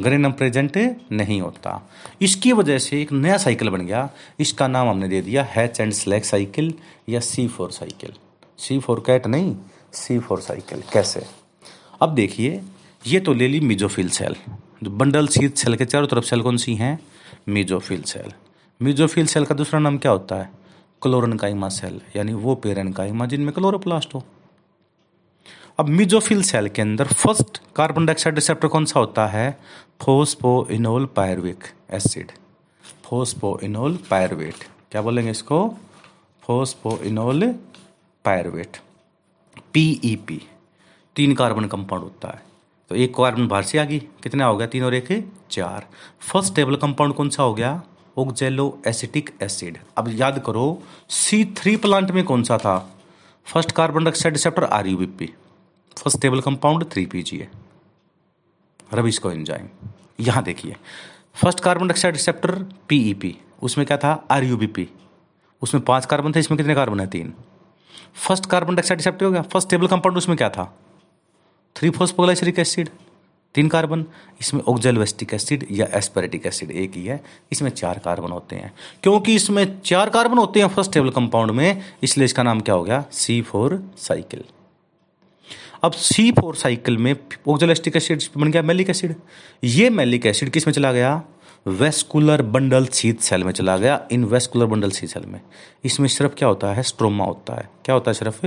[0.00, 0.76] ग्रेनम प्रेजेंट
[1.12, 1.90] नहीं होता।
[2.22, 4.08] इसकी वजह से एक नया साइकिल बन गया।
[4.40, 6.72] इसका नाम हमने दे दिया हैच एंड स्लैक साइकिल
[7.08, 8.12] या C four cycle
[8.58, 9.56] C four cat नहीं
[9.92, 11.26] सी फोर साइकिल कैसे?
[12.02, 12.62] अब देखिए,
[13.06, 14.36] ये तो ले ली मिजोफिल सेल
[14.82, 17.06] जो बंडल सीट सेल के चारों तरफ़ सेल कौन सी हैं?
[17.48, 18.32] Mesophyll cell.
[18.82, 20.50] मिजोफिल सेल का दूसरा नाम क्या होता है?
[21.02, 24.24] क्लोरन काइमा सेल, यानी वो पेरन काइमा जिनमें क्लोरोप्लास्ट हो।
[25.78, 29.60] अब मिजोफिल सेल के अंदर फ़र्स्ट कार्बन डाइऑक्साइड रिसेप्टर कौन सा होता है?
[30.02, 32.32] Phosphoenol pyruvic acid.
[33.04, 34.54] Phosphoenol pyruvate.
[34.92, 35.74] क्या बोलेंगे इसको?
[36.42, 37.52] Phosphoenol
[38.24, 38.76] pyruvate.
[39.72, 40.42] पीईपी,
[41.16, 42.45] तीन कार्बन कंपाउंड होता है।
[42.90, 44.66] तो एक कार्बन बाहर से आ गई। कितने हो गया?
[44.66, 45.08] तीन और एक
[45.50, 45.86] चार।
[46.22, 47.80] फ़र्स्ट टेबल कंपाउंड कौन सा हो गया?
[48.18, 50.66] ओक्जेलो एसिटिक एसिड अब याद करो
[51.10, 52.78] सी थ्री प्लांट में कौन सा था?
[53.46, 55.26] First carbon dioxide receptor R U B P
[55.96, 57.50] first stable compound three P G है
[58.94, 59.68] रबिश को एंजाइम
[60.20, 60.76] यहाँ देखिए।
[61.34, 62.54] First carbon dioxide receptor
[62.88, 64.12] PEP उसमें क्या था?
[64.30, 64.88] आर यू बी पी
[65.62, 67.06] उसमें पाँच कार्बन थे, इसमें कितने कार्बन है?
[67.06, 67.32] तीन।
[68.26, 69.42] फ़र्स्ट कार्बन डाइऑक्साइड रिसेप्टर हो गया?
[69.42, 70.72] फ़र्स्ट टेबल कंपाउंड उसमें क्या था?
[71.76, 72.88] थ्री फोस्फोग्लाइसरिक एसिड,
[73.54, 74.04] तीन कार्बन,
[74.40, 79.34] इसमें ऑक्जेलवेस्टिक एसिड या एस्पेरेटिक एसिड एक ही है। इसमें चार कार्बन होते हैं। क्योंकि
[79.34, 83.04] इसमें चार कार्बन होते हैं फ़र्स्ट टेबल कंपाउंड में, इसलिए इसका नाम क्या हो गया?
[83.12, 84.44] सी फोर साइकिल
[85.84, 87.16] अब सी फोर साइकिल में
[87.48, 89.14] ओक्जोलेस्टिक एसिड बन गया मेलिक एसिड।
[89.64, 91.22] ये मेलिक एसिड किसमें चला गया?
[91.66, 95.40] वेस्कुलर बंडल सीथ सेल में चला गया। इन वेस्कुलर बंडल सीथ सेल में।
[95.84, 96.82] इसमें सिर्फ़ क्या होता है?
[96.82, 98.46] स्ट्रोमा होता है। क्या होता है सिर्फ़?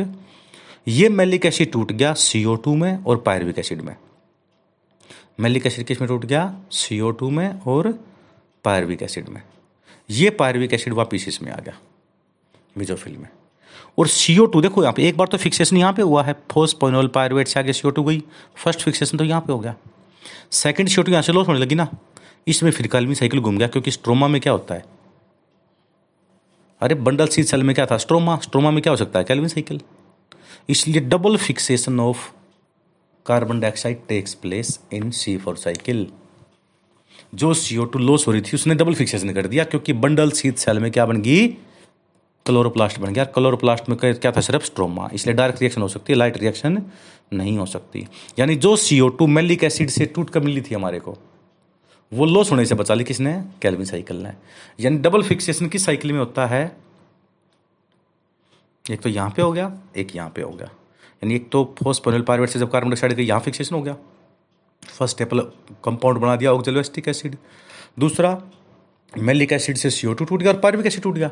[0.88, 2.14] ये मेलिक एसिड टूट गया
[2.58, 3.96] टू में और पायरविक एसिड में।
[5.40, 6.46] मेलिक एसिड किसमें टूट गया?
[6.92, 7.92] टू में और
[8.66, 9.42] पायरविक एसिड में।
[10.10, 11.74] ये पायरविक एसिड वापिस इसमें आ गया,
[12.78, 13.28] मिजोफिल में।
[14.00, 17.08] और सीओ टू देखो यहाँ पे एक बार तो फिक्सेशन यहाँ पे हुआ है। फोस्पोइनोल
[17.10, 18.24] पायरवेट से आगे सीओ टू गई।
[18.58, 19.76] फ़र्स्ट फिक्सेशन तो यहाँ पे हो गया।
[20.54, 21.88] सेकंड सीओ टू यहाँ से लॉस होने लगी ना।
[22.48, 24.84] इसमें फिर कैलविन साइकिल घूम गया, क्योंकि स्ट्रोमा में क्या होता है?
[26.82, 27.98] अरे बंडल सी सेल में क्या था?
[27.98, 29.26] स्ट्रोमा स्ट्रोमा में क्या हो सकता है?
[29.26, 29.82] कैलविन साइकिल
[30.70, 32.30] इसलिए double fixation of
[33.26, 36.08] carbon dioxide takes place in C four cycle
[37.36, 40.58] जो सीओ टू लॉस हो रही थी, उसने डबल फिक्सेशन कर दिया, क्योंकि बंडल सीट
[40.58, 41.48] सेल में क्या बन गई?
[42.46, 44.64] क्लोरोप्लास्ट बन गया। क्लोरोप्लास्ट में क्या था सिर्फ़?
[44.66, 46.82] स्ट्रोमा इसलिए डायरेक्ट रिएक्शन हो सकती है लाइट रिएक्शन
[47.34, 48.08] नहीं हो सकती।
[48.40, 51.18] यानी जो सीओ टू मेलिक एसिड से टूट कर मिली थी हमारे को,
[52.12, 53.34] वो लॉस होने से बचा ली किसने?
[53.62, 54.32] कैलविन साइकिल ने।
[54.80, 56.89] यानी डबल फिक्सेशन किस साइकिल में होता है?
[58.90, 60.68] एक तो यहाँ पे हो गया, एक यहाँ पे हो गया।
[61.22, 63.96] यानी एक तो फोस्फोनिल पायरेट से जब कार्बन डाइऑक्साइड का यहाँ फिक्सेशन हो गया।
[64.84, 65.40] फ़र्स्ट स्टेपल
[65.84, 67.36] कंपाउंड बना दिया ऑक्जेलोस्टिक एसिड
[68.00, 68.42] दूसरा,
[69.14, 71.28] मेलिक एसिड से टू टूट गया, और पायरविक एसिड टूट गया।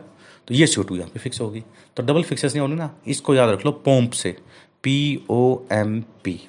[0.48, 1.64] तो ये सीओ टू यहाँ पे फिक्स होगी।
[1.98, 4.36] तो डबल फिक्सेस नहीं होनी ना, इसको याद रख लो पोम्प से।
[4.84, 6.40] P O M P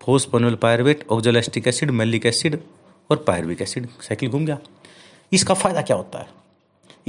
[0.00, 2.58] phosphoenol pyruvate oxaloacetic acid malic acid
[3.10, 4.58] और पायरविक एसिड साइकिल घूम गया।
[5.32, 6.28] इसका फ़ायदा क्या होता है?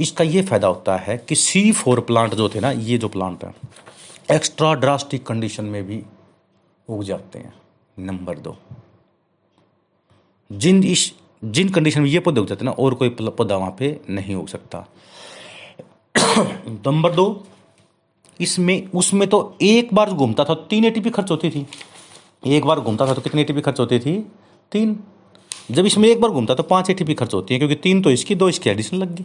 [0.00, 3.44] इसका ये फ़ायदा होता है कि सी फोर प्लांट जो थे ना, ये जो प्लांट
[3.44, 3.54] है
[4.30, 6.02] एक्स्ट्रा ड्रास्टिक कंडीशन में भी
[6.88, 7.54] उग जाते हैं
[7.98, 8.56] नंबर दो।
[10.52, 11.12] जिन इस,
[11.44, 14.34] जिन कंडीशन में ये पौधे उग जाते हैं ना, और कोई पौधा वहाँ पे नहीं
[14.34, 14.86] उग सकता।
[16.86, 17.44] नंबर दो,
[18.40, 21.66] इसमें, उसमें तो एक बार घूमता था, तीन एटीपी खर्च होती थी।
[22.46, 24.26] एक बार घूमता था तो कितनी एटीपी खर्च होती थी?
[24.72, 24.98] तीन।
[25.70, 28.34] जब इसमें एक बार घूमता तो पाँच एटीपी खर्च होती है, क्योंकि तीन तो इसकी,
[28.34, 29.24] दो इसकी एडिशन लग गई।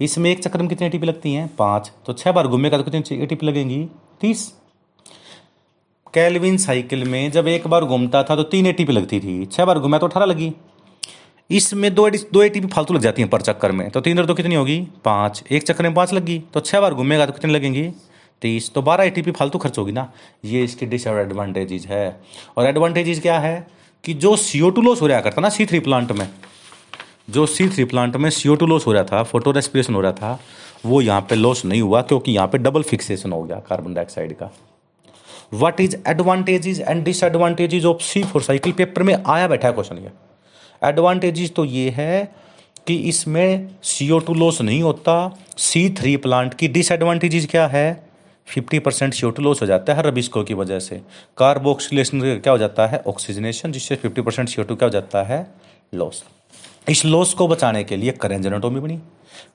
[0.00, 1.48] इसमें एक चक्र में कितनी एटीपी लगती हैं?
[1.56, 3.84] पाँच। तो छह बार घूमेगा तो कितनी एटीपी लगेंगी?
[4.20, 4.52] तीस।
[6.14, 9.78] कैलविन साइकिल में जब एक बार घूमता था तो तीन एटीपी लगती थी। छह बार
[9.78, 10.52] घूमा तो अठारह लगी।
[11.50, 14.54] इसमें दो दो एटीपी फालतू लग जाती हैं पर चक्कर में। तो तीन दो कितनी
[14.54, 14.80] होगी?
[15.04, 17.90] पाँच। एक चक्कर में पाँच लगी। तो छह बार घूमेगा तो कितनी लगेंगी?
[18.42, 20.12] तीस। तो बारह एटीपी फालतू खर्च होगी ना।
[20.44, 22.20] ये इसकी डिसएडवांटेजेज है।
[22.56, 23.66] और एडवांटेजेज क्या है?
[24.04, 26.28] कि जो सीओ टू लॉस हो रहा करता ना सी थ्री प्लांट में
[27.28, 30.12] जो सी थ्री प्लांट में सीओ टू लॉस हो रहा था फ़ोटो रेस्पिरेशन हो रहा
[30.12, 30.38] था,
[30.86, 34.32] वो यहाँ पे लॉस नहीं हुआ क्योंकि यहाँ पे डबल फिक्सेशन हो गया कार्बन डाइऑक्साइड
[34.32, 34.50] का।
[35.54, 39.98] What is advantages and disadvantages of C four cycle paper में आया बैठा है क्वेश्चन
[39.98, 40.10] ये।
[40.82, 42.24] एडवांटेजेस तो ये है
[42.86, 45.16] कि इसमें सीओ टू लॉस नहीं होता
[45.58, 48.06] सी थ्री प्लांट की डिसएडवांटेजेस क्या है?
[48.48, 51.00] Fifty percent C O two loss हो जाता है रबिस्को की वजह से।
[51.38, 53.02] कार्बोक्सिलेशन क्या हो जाता है?
[53.06, 55.46] ऑक्सीजनेशन जिससे fifty percent C O two क्या हो जाता है?
[55.94, 56.24] लॉस
[56.90, 58.98] इस लॉस को बचाने के लिए करेंजेनेटोमी बनी।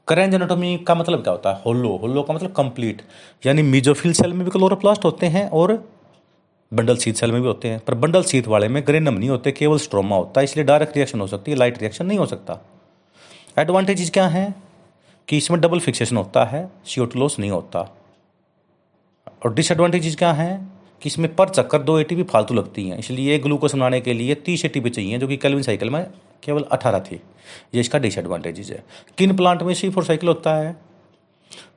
[0.07, 1.61] करेंजेनेटोमी का मतलब क्या होता है?
[1.65, 3.01] होलो होलो का मतलब कंप्लीट
[3.45, 5.89] यानी मिजोफिल सेल में भी क्लोरोप्लास्ट होते हैं और
[6.73, 9.51] बंडल सीथ सेल में भी होते हैं। पर बंडल सीथ वाले में ग्रेनम नहीं होते,
[9.51, 12.59] केवल स्ट्रोमा होता है, इसलिए डायरेक्ट रिएक्शन हो सकती है लाइट रिएक्शन नहीं हो सकता।
[13.59, 14.53] एडवांटेज क्या है?
[15.27, 17.79] कि इसमें डबल फिक्सेशन होता है लॉस नहीं होता।
[19.45, 20.67] और डिसएडवांटेजेस क्या है?
[21.01, 24.65] कि इसमें पर चक्कर दो एटीपी फालतू लगती हैं, इसलिए ग्लूकोज बनाने के लिए तीस
[24.65, 26.05] एटीपी चाहिए, जो कि कैलविन साइकिल में
[26.43, 27.21] केवल अठारह थी।
[27.75, 28.83] ये इसका डिसएडवांटेजेस है।
[29.17, 30.77] किन प्लांट में सी फोर साइकिल होता है?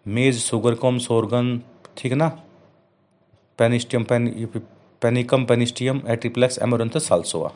[0.09, 1.61] मेज सुगर कॉम सोरगन
[1.97, 2.29] ठीक है ना?
[3.59, 4.49] Pennisetum pen
[5.03, 7.53] panicum pennisetum atriplex amaranthus salsola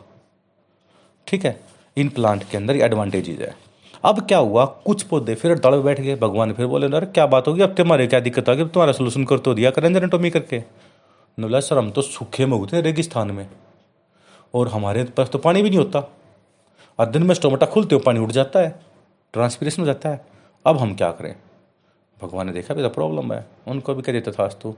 [1.27, 1.61] ठीक है?
[1.97, 3.57] इन प्लांट के अंदर एडवांटेजेज है।
[4.05, 4.65] अब क्या हुआ?
[4.65, 7.63] कुछ पौधे फिर दड़ बैठ गए। भगवान फिर बोले, अरे, क्या बात होगी?
[7.63, 8.63] अब तुम्हारे क्या दिक्कत आ गई?
[8.63, 10.59] तुम्हारा सोल्यूशन कर तो दिया करें जनटोमी करके।
[11.41, 13.49] बोला, सर, हम तो सूखे में उगते रेगिस्तान में।
[14.55, 16.18] और हमारे पास तो पानी भी नहीं होता।
[16.99, 18.79] और दिन में स्टोमेटा खुलते हो पानी उठ जाता है
[19.35, 20.25] ट्रांसपीरेशन हो जाता है।
[20.67, 21.35] अब हम क्या करें?
[22.21, 24.75] भगवान ने देखा भी तो प्रॉब्लम है। उनको भी कह देता था तो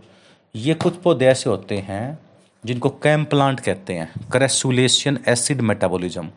[0.54, 2.18] ये कुछ पौधे ऐसे होते हैं
[2.64, 6.28] जिनको कैम प्लांट कहते हैं क्रेसुलेशन एसिड मेटाबॉलिज्म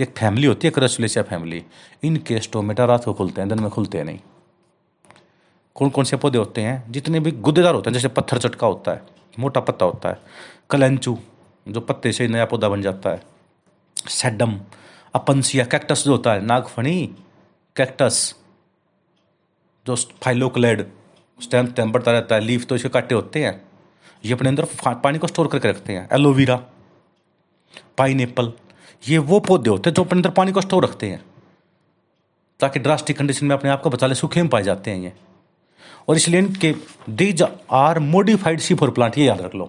[0.00, 1.62] एक फैमिली होती है क्रसुलेसिया फैमिली
[2.02, 4.18] इनके स्टोमेटा रात को खुलते हैं, दिन में खुलते हैं नहीं।
[5.76, 6.92] कौन कौन से पौधे होते हैं?
[6.92, 9.02] जितने भी गुद्देदार होते हैं, जैसे पत्थर चटका होता है,
[9.38, 10.18] मोटा पत्ता होता है,
[10.70, 11.16] कलेंचू,
[11.66, 13.22] जो पत्ते से नया पौधा बन जाता है
[13.96, 14.58] सेडम
[15.14, 17.04] अपनसिया कैक्टस जो होता है, नागफणी
[17.76, 18.34] कैक्टस
[19.86, 20.86] जो फाइलोक्लेड
[21.38, 23.60] स्टेम स्टेम बढ़ता रहता है लीफ तो इसके काटे होते हैं।
[24.24, 26.56] ये अपने अंदर पानी को स्टोर करके रखते हैं। एलोवेरा
[27.98, 28.20] पाइन
[29.08, 31.24] ये वो पौधे होते हैं जो अपने अंदर पानी को स्टोर रखते हैं।
[32.60, 35.12] ताकि ड्रास्टिक कंडीशन में अपने आप को बचा ले सूखे में पाए जाते हैं ये।
[36.08, 36.74] और इसलिए इनके
[37.10, 39.64] these are modified C four plant ये याद रख लो।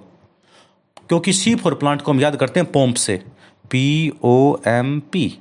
[1.09, 3.23] क्योंकि सी फोर प्लांट को हम याद करते हैं पोम्प से।
[3.71, 5.39] पी ओ एम पी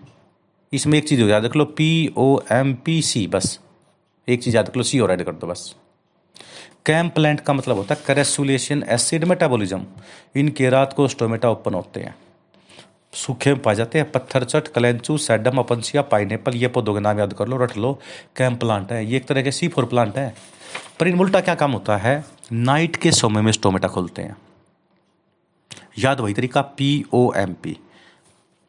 [0.72, 3.58] इसमें एक चीज़ हो याद रख लो P O M P C बस।
[4.28, 5.74] एक चीज़ याद रख लो सी और ऐड कर दो, बस।
[6.86, 9.84] कैम प्लांट का मतलब होता है करेसुलेशन एसिड मेटाबॉलिज्म
[10.36, 12.14] इनके रात को स्टोमेटा ओपन होते हैं।
[13.12, 17.18] सूखे में पाए जाते हैं पत्थर, चट, कलेंचू सैडम अपनसिया पाइनएपल ये पौधों के नाम
[17.18, 17.98] याद कर लो, रट लो।
[18.36, 20.34] कैम प्लांट है, ये एक तरह के सी फोर प्लांट है।
[21.00, 22.24] पर इन उल्टा क्या काम होता है?
[22.52, 24.36] नाइट के समय में स्टोमेटा खोलते हैं।
[25.98, 27.76] याद वही तरीका P O M P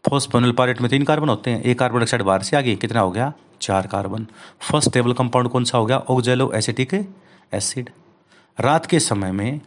[0.10, 3.00] phosphoenol pyruvate में तीन कार्बन होते हैं। एक कार्बन डाइऑक्साइड बाहर से आ गई कितना
[3.00, 3.34] हो गया?
[3.62, 4.28] चार कार्बन।
[4.62, 5.98] फ़र्स्ट टेबल कंपाउंड कौन सा हो गया?
[6.54, 6.94] Oxaloacetic
[7.54, 7.90] acid.
[8.60, 9.60] रात के समय में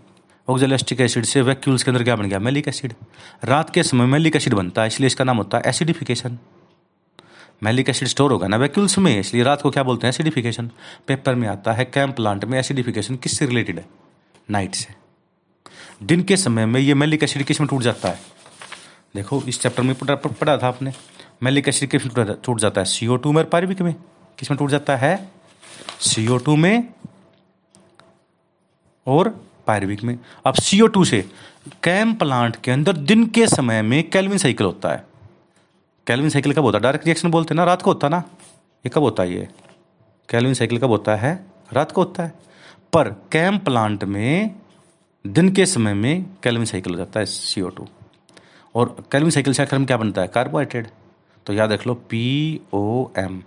[0.48, 2.38] ऑक्जेलोस्टिक एसिड से वैक्यूल्स के अंदर क्या बन गया?
[2.38, 2.92] Malic acid.
[3.44, 6.38] रात के समय मेलिक एसिड बनता है, इसलिए इसका नाम होता है एसिडिफिकेशन।
[7.62, 10.12] मेलिक एसिड स्टोर होगा ना वैक्यूल्स में, इसलिए रात को क्या बोलते हैं?
[10.12, 10.70] एसिडिफिकेशन।
[11.06, 13.86] पेपर में आता है, कैंप प्लांट में एसिडिफिकेशन किससे रिलेटेड है?
[14.50, 14.94] नाइट से।
[16.02, 18.37] दिन के समय में ये मेलिक एसिड किसमें टूट जाता है?
[19.16, 20.92] देखो, इस चैप्टर में पढ़ा था आपने।
[21.42, 22.84] मेलिक एसिड किसमें टूट जाता है?
[22.84, 23.94] सीओ टू में और पारिविक में?
[24.38, 25.30] किसमें टूट जाता है?
[26.00, 26.94] सीओ टू में
[29.06, 31.28] और पायरविक में। अब सीओ टू से,
[31.82, 35.06] कैम प्लांट के अंदर दिन के समय में कैलविन साइकिल होता है।
[36.06, 36.82] कैलविन साइकिल कब होता है?
[36.82, 38.18] डायरेक्ट रिएक्शन बोलते हैं ना, रात को होता है ना?
[38.86, 39.48] ये कब होता है ये?
[40.28, 41.46] कैलविन साइकिल कब होता है?
[41.72, 42.32] रात को होता है।
[42.92, 44.54] पर कैम प्लांट में
[45.26, 47.88] दिन के समय में कैलविन साइकिल हो जाता है सीओ टू
[48.74, 50.28] और कैलविन साइकिल से आखिर क्या बनता है?
[50.28, 50.90] कार्बोहाइड्रेट
[51.46, 53.42] तो याद रख लो पी ओ एम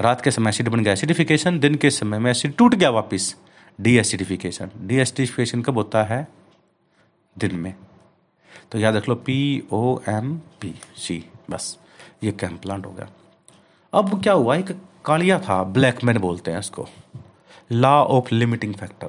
[0.00, 3.34] रात के समय एसिड बन गया। एसिडिफिकेशन दिन के समय में एसिड टूट गया वापिस।
[3.80, 6.26] डी एसिडिफिकेशन डी एसिडिफिकेशन कब होता है?
[7.36, 7.74] दिन में।
[8.72, 11.76] तो याद रख लो P O M P C बस।
[12.24, 13.08] ये कैम प्लांट हो गया।
[13.92, 14.56] अब क्या हुआ?
[14.56, 16.88] एक कालिया था ब्लैक मैन बोलते हैं इसको।
[17.72, 19.08] लॉ ऑफ़ लिमिटिंग फैक्टर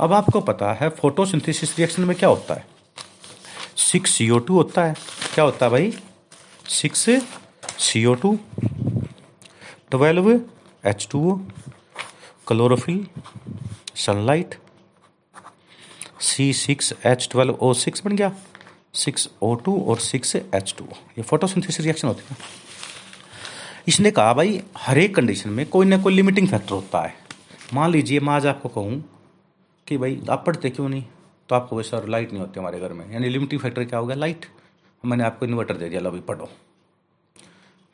[0.00, 2.64] अब आपको पता है फोटोसिंथेसिस रिएक्शन में क्या होता है?
[3.76, 4.94] सिक्स सी ओ टू होता है।
[5.34, 5.92] क्या होता है भाई?
[6.66, 7.04] Six
[7.80, 8.38] C O two
[9.90, 10.30] twelve
[10.84, 11.36] H two O
[12.48, 13.06] chlorophyll,
[13.96, 14.54] sunlight
[16.22, 18.32] C six H twelve O six बन गया।
[18.94, 20.84] सिक्स ओ टू और सिक्स एच टू
[21.18, 22.36] ये फोटोसिंथेसिस रिएक्शन होती है
[23.88, 27.14] इसने कहा, भाई हर एक कंडीशन में कोई ना कोई लिमिटिंग फैक्टर होता है।
[27.74, 29.02] मान लीजिए, मैं आज आपको कहूँ
[29.86, 31.04] कि भाई, आप पढ़ते क्यों नहीं?
[31.48, 34.06] तो आपको वैसे सर लाइट नहीं होती हमारे घर में। यानी लिमिटिंग फैक्टर क्या हो
[34.06, 34.16] गया?
[34.16, 34.46] लाइट
[35.04, 36.48] मैंने आपको इन्वर्टर दे दिया, लो अभी पढ़ो।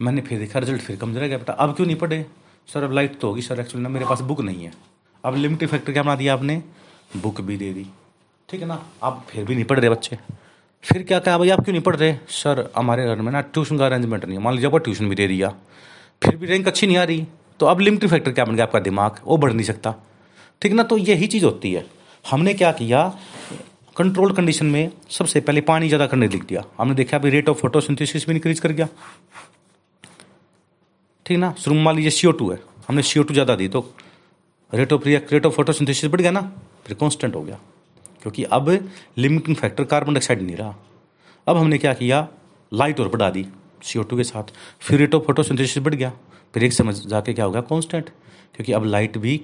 [0.00, 1.52] मैंने फिर देखा रिज़ल्ट फिर कमज़ोर गया बेटा?
[1.52, 2.24] अब क्यों नहीं पढ़े?
[2.68, 4.72] सर अब लाइट तो होगी सर एक्चुअली ना मेरे पास बुक नहीं है।
[5.24, 6.62] अब लिमिटेड फैक्टर क्या बना दिया आपने?
[7.16, 7.86] बुक भी दे दी।
[8.48, 8.82] ठीक है ना?
[9.02, 10.18] आप फिर भी नहीं पढ़ रहे बच्चे।
[10.84, 12.14] फिर क्या कहा भाई, आप क्यों नहीं पढ़ रहे?
[12.28, 15.14] सर हमारे घर में ना ट्यूशन का अरेंजमेंट नहीं है। मान लीजिए आपको ट्यूशन भी
[15.14, 15.54] दे दिया।
[16.22, 17.26] फिर भी रैंक अच्छी नहीं आ रही।
[17.60, 19.20] तो अब लिमिटेड फैक्टर क्या बन गया आपका दिमाग?
[19.24, 19.94] वो बढ़ नहीं सकता।
[20.62, 20.82] ठीक ना?
[20.82, 21.86] तो यही चीज़ होती है।
[22.24, 23.08] हमने क्या किया?
[23.96, 27.58] कंट्रोल कंडीशन में सबसे पहले पानी ज़्यादा करने लिख दिया। हमने देखा अभी रेट ऑफ़
[27.58, 28.88] फोटोसिंथेसिस भी इंक्रीज कर गया।
[31.26, 31.52] ठीक ना?
[31.58, 32.58] शुरू मान लीजिए सी है।
[32.88, 33.94] हमने सी ज़्यादा दी तो
[34.72, 36.40] rate of rate of photosynthesis बढ़ गया ना?
[36.86, 37.58] फिर कॉन्स्टेंट हो गया।
[38.22, 38.68] क्योंकि अब
[39.18, 40.74] लिमिटिंग फैक्टर कार्बन डाइऑक्साइड नहीं रहा।
[41.46, 42.26] अब हमने क्या किया?
[42.72, 43.46] लाइट और बढ़ा दी
[43.82, 46.12] सी के साथ। फिर रेट ऑफ़ फोटोसिंथेसिस बढ़ गया।
[46.54, 47.60] फिर एक समझ जाके क्या हो गया?
[47.62, 48.10] कॉन्स्टेंट
[48.54, 49.40] क्योंकि अब लाइट भी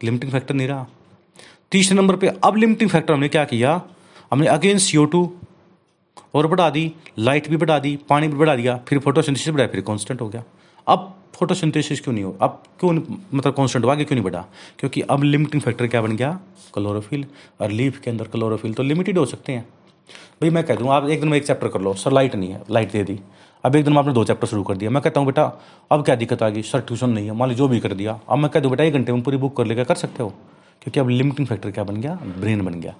[0.00, 0.86] लिमिटिंग फैक्टर नहीं रहा।
[1.72, 3.80] तीसरे नंबर पे अब लिमिटिंग फैक्टर हमने क्या किया?
[4.32, 4.98] हमने अगेन सी
[6.34, 9.80] और बढ़ा दी लाइट भी बढ़ा दी, पानी भी बढ़ा दिया, फिर फोटोसिंथेसिस बढ़ाया, फिर
[9.80, 10.42] कॉन्स्टेंट हो गया।
[10.86, 12.36] अब फोटोसिंथेसिस क्यों नहीं हो?
[12.42, 12.92] अब क्यों
[13.34, 14.44] मतलब कॉन्स्टेंट हुआ क्यों नहीं बढ़ा?
[14.78, 16.30] क्योंकि अब लिमिटिंग फैक्टर क्या बन गया?
[16.74, 17.24] क्लोरोफिल
[17.60, 19.62] और लीफ के अंदर क्लोरोफिल तो लिमिटेड हो सकते हैं।
[20.40, 22.50] भाई मैं कह दूँ, आप एक दिन में एक चैप्टर कर लो सर लाइट नहीं
[22.50, 23.18] है लाइट दे दी।
[23.64, 25.44] अब एक दिन में आपने दो चैप्टर शुरू कर दिया मैं कहता हूँ, बेटा,
[25.92, 26.62] अब क्या दिक्कत आ गई?
[26.62, 28.84] सर ट्यूशन नहीं है, मान लीजिए जो भी कर दिया। अब मैं कह दूँ, बेटा,
[28.84, 30.32] एक घंटे में पूरी बुक कर लेकर कर सकते हो?
[30.86, 32.14] क्योंकि अब लिमिटिंग फैक्टर क्या बन गया?
[32.38, 32.94] ब्रेन बन गया।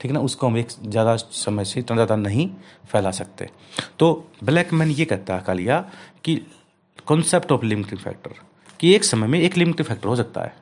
[0.00, 0.20] ठीक है ना?
[0.20, 2.48] उसको हम एक ज़्यादा समय से इतना ज़्यादा नहीं
[2.88, 3.48] फैला सकते।
[3.98, 4.08] तो
[4.44, 5.78] ब्लैक मैन ये कहता है, कालिया,
[6.24, 6.36] कि
[7.06, 8.30] कॉन्सेप्ट ऑफ़ लिमिटिंग फैक्टर
[8.80, 10.52] कि एक समय में एक लिमिटिंग फैक्टर हो सकता है।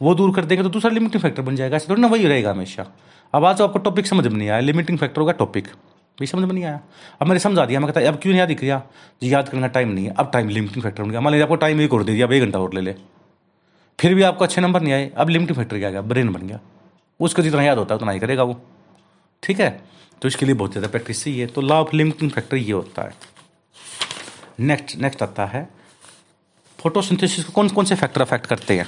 [0.00, 2.50] वो दूर कर देंगे तो दूसरा लिमिटिंग फैक्टर बन जाएगा। ऐसे थोड़ी ना वही रहेगा
[2.50, 2.86] हमेशा।
[3.34, 5.68] अब आज तो आपको टॉपिक समझ में नहीं आया। लिमिटिंग फैक्टर होगा टॉपिक
[6.18, 6.80] भी समझ में नहीं आया।
[7.20, 8.82] अब मैंने समझा दिया। मैं कहता, अब क्यों नहीं याद दिख रहा?
[9.22, 11.42] जी, याद करने का टाइम नहीं है। अब टाइम लिमिटिंग फैक्टर बन गया। मान लीजिए
[11.42, 12.94] आपको टाइम एक और दे दिया, अब एक घंटा और ले ले।
[13.98, 16.60] फिर भी आपको अच्छे नंबर नहीं आए। अब लिमिटिंग फैक्टर क्या गया, ब्रेन बन गया।
[17.20, 18.60] उसको जितना याद होता है, उतना ही करेगा वो।
[19.42, 19.70] ठीक है?
[20.22, 23.14] तो इसके लिए बहुत ज़्यादा प्रैक्टिस चाहिए। तो लॉ ऑफ़ लिमिटिंग फैक्टर ये होता है।
[24.60, 25.68] नेक्स्ट नेक्स्ट आता है।
[26.78, 28.86] फोटोसिंथेसिस को कौन कौन से फैक्टर अफेक्ट करते हैं?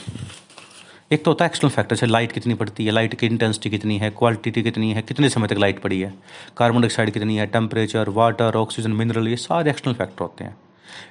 [1.12, 3.98] एक तो होता है एक्सटर्नल फैक्टर जैसे लाइट कितनी पड़ती है लाइट की इंटेंसिटी कितनी
[3.98, 6.12] है क्वालिटी कितनी है, कितने समय तक लाइट पड़ी है
[6.56, 10.56] कार्बन डाइऑक्साइड कितनी है टेम्परेचर वाटर ऑक्सीजन मिनरल ये सारे एक्सटर्नल फैक्टर होते हैं।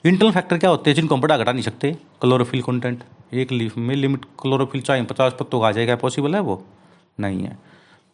[0.05, 1.91] इंटरनल फैक्टर क्या होते हैं जिनको हम बढ़ा घटा नहीं सकते?
[2.21, 3.03] क्लोरोफिल कंटेंट
[3.33, 6.63] एक लीफ में लिमिट क्लोरोफिल चाहे पचास पत्तों का आ जाएगा। पॉसिबल है वो?
[7.19, 7.57] नहीं है।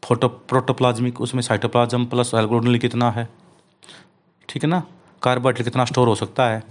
[0.04, 3.28] फ़ोटो प्रोटोप्लाज्मिक उसमें साइटोप्लाज्म प्लस एल्गोडनल कितना है?
[4.50, 4.84] ठीक है ना?
[5.24, 6.64] कार्बोहाइड्रेट कितना स्टोर हो सकता है?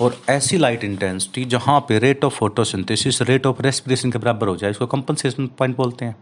[0.00, 4.56] और ऐसी लाइट इंटेंसिटी जहाँ पे rate of photosynthesis rate of respiration के बराबर हो
[4.56, 6.16] जाए, इसको कंपनसेशन पॉइंट बोलते हैं।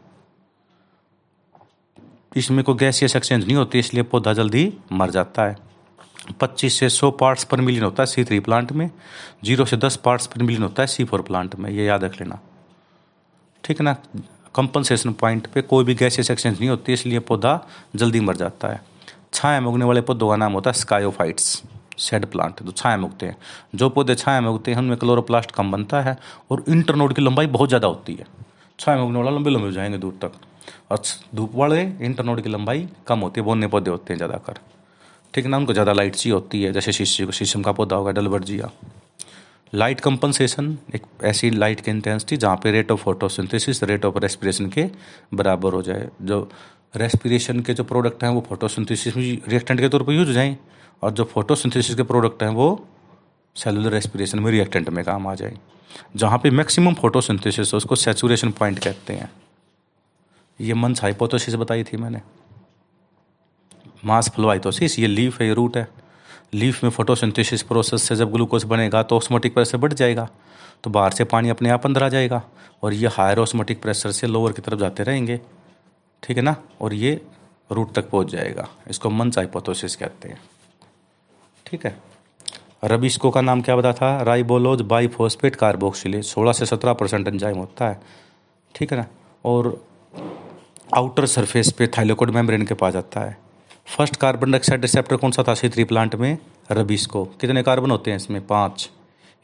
[2.36, 5.67] इसमें कोई गैसियस एक्सचेंज नहीं होती, इसलिए पौधा जल्दी मर जाता है।
[6.40, 8.90] पच्चीस से सौ पार्ट्स पर मिलियन होता है सी थ्री प्लांट में,
[9.44, 12.20] ज़ीरो से दस पार्ट्स पर मिलियन होता है सी फोर प्लांट में, ये याद रख
[12.20, 12.38] लेना।
[13.64, 13.96] ठीक है ना?
[14.54, 17.60] कंपनसेशन पॉइंट पे कोई भी गैसेस एक्सचेंज नहीं होती, इसलिए पौधा
[17.96, 18.80] जल्दी मर जाता है।
[19.32, 21.62] छाया में उगने वाले पौधों का नाम होता है स्कायोफाइट्स
[21.98, 23.36] सेड प्लांट तो छाया में उगते हैं।
[23.74, 26.16] जो पौधे छाया में उगते हैं, उनमें क्लोरोप्लास्ट कम बनता है
[26.50, 28.26] और इंटरनोड की लंबाई बहुत ज़्यादा होती है।
[28.78, 30.32] छाया में उगने वाला लंबे लंबे हो जाएँगे दूर तक।
[30.90, 31.02] और
[31.34, 34.58] धूप वाले इंटरनोड की लंबाई कम होती है, बोने पौधे होते हैं ज़्यादातर।
[35.38, 38.10] ठीक है ना उनको ज़्यादा लाइट चाहिए होती है, जैसे शीशे शीशम का पौधा होगा
[38.12, 38.70] डलवर्जिया
[39.72, 44.68] लाइट कंपनसेशन एक ऐसी लाइट की इंटेंसिटी जहाँ पे rate of photosynthesis rate of respiration
[44.68, 44.84] के
[45.34, 46.40] बराबर हो जाए। जो
[46.96, 50.56] रेस्पिरेशन के जो प्रोडक्ट हैं, वो फोटोसिंथेसिस में रिएक्टेंट के तौर पर यूज़ हो जाएँ
[51.02, 52.86] और जो फोटोसिंथेसिस के प्रोडक्ट हैं, वो
[53.56, 55.56] सेलुलर रेस्पिरेशन में रिएक्टेंट में काम आ जाए।
[56.16, 59.30] जहाँ पे मैक्सिमम फोटोसिंथेसिस उसको सेचुरेशन पॉइंट कहते हैं।
[60.58, 62.20] ये मंस हाइपोथेसिस बताई थी मैंने।
[64.04, 65.88] मास फ्लोआइटोसिस ये लीफ है, ये रूट है।
[66.54, 70.28] लीफ में फोटोसिंथेसिस प्रोसेस से जब ग्लूकोज बनेगा तो ऑस्मोटिक प्रेशर बढ़ जाएगा
[70.84, 72.42] तो बाहर से पानी अपने आप अंदर आ जाएगा
[72.82, 75.40] और ये हायर ऑस्मोटिक प्रेशर से लोअर की तरफ़ जाते रहेंगे,
[76.22, 76.54] ठीक है ना?
[76.80, 77.20] और ये
[77.70, 80.40] रूट तक पहुँच जाएगा, इसको मंस हाइपोथेसिस कहते हैं,
[81.66, 81.96] ठीक है?
[82.84, 84.10] रबिस्को का नाम क्या बता था?
[84.22, 88.00] राइबोलोज बाईफोस्फेट कार्बोक्सिलेज, सोलह से सत्रह परसेंट एंजाइम होता है,
[88.74, 89.06] ठीक है ना?
[89.44, 89.84] और
[90.94, 93.36] आउटर सरफेस पे थाइलोकोड मेम्ब्रेन के पास जाता है
[93.88, 96.32] फ़र्स्ट कार्बन डाइऑक्साइड रिसेप्टर कौन सा था सी थ्री प्लांट में?
[96.32, 98.46] रबीस रबिस्को कितने कार्बन होते हैं इसमें?
[98.46, 98.90] पाँच।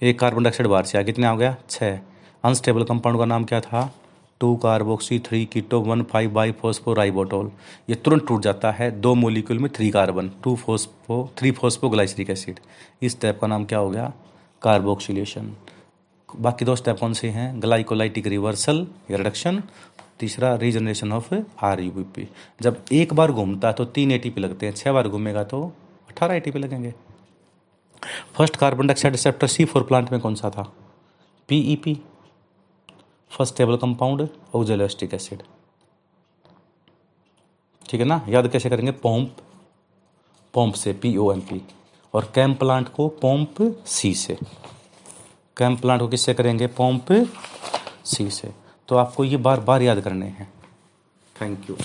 [0.03, 1.57] एक कार्बन डाइऑक्साइड बाहर से आया कितने आ गया?
[1.71, 1.99] छः
[2.45, 3.95] अनस्टेबल कंपाउंड का नाम क्या था?
[4.41, 7.51] Two carboxy, three keto, one five bi phospho ribitol
[7.89, 10.31] ये तुरंत टूट जाता है दो मोलिक्यूल में three carbon.
[10.43, 12.61] Two phospho, three phospho glyceric acid.
[13.03, 14.13] इस स्टेप का नाम क्या हो गया?
[14.63, 15.53] कार्बोक्सिलेशन।
[16.37, 17.63] बाकी दो स्टेप कौन से हैं?
[17.63, 19.63] ग्लाइकोलाइटिक रिवर्सल या रिडक्शन
[20.21, 21.35] तीसरा regeneration of
[21.65, 22.29] R U P
[22.63, 25.45] जब एक बार घूमता है तो तीन ए टी पी लगते हैं छः बार घूमेगा
[25.45, 25.63] तो
[26.11, 26.95] अठारह ए लगेंगे।
[28.37, 30.63] First carbon dioxide receptor C four plant में कौन सा था?
[31.49, 32.01] P E PEP
[33.31, 35.43] first stable compound oxaloacetic acid
[37.89, 38.21] ठीक है ना?
[38.29, 38.93] याद कैसे करेंगे?
[38.93, 39.37] पोम्प
[40.55, 41.63] पोम्प से पी ओ एम पी
[42.15, 43.57] और कैम प्लांट को पोम्प
[43.87, 44.37] सी से।
[45.57, 46.67] कैम प्लांट को किससे करेंगे?
[46.67, 47.13] पोम्प
[48.05, 48.53] सी से।
[48.89, 50.53] तो आपको ये बार बार याद करने हैं।
[51.37, 51.77] Thank you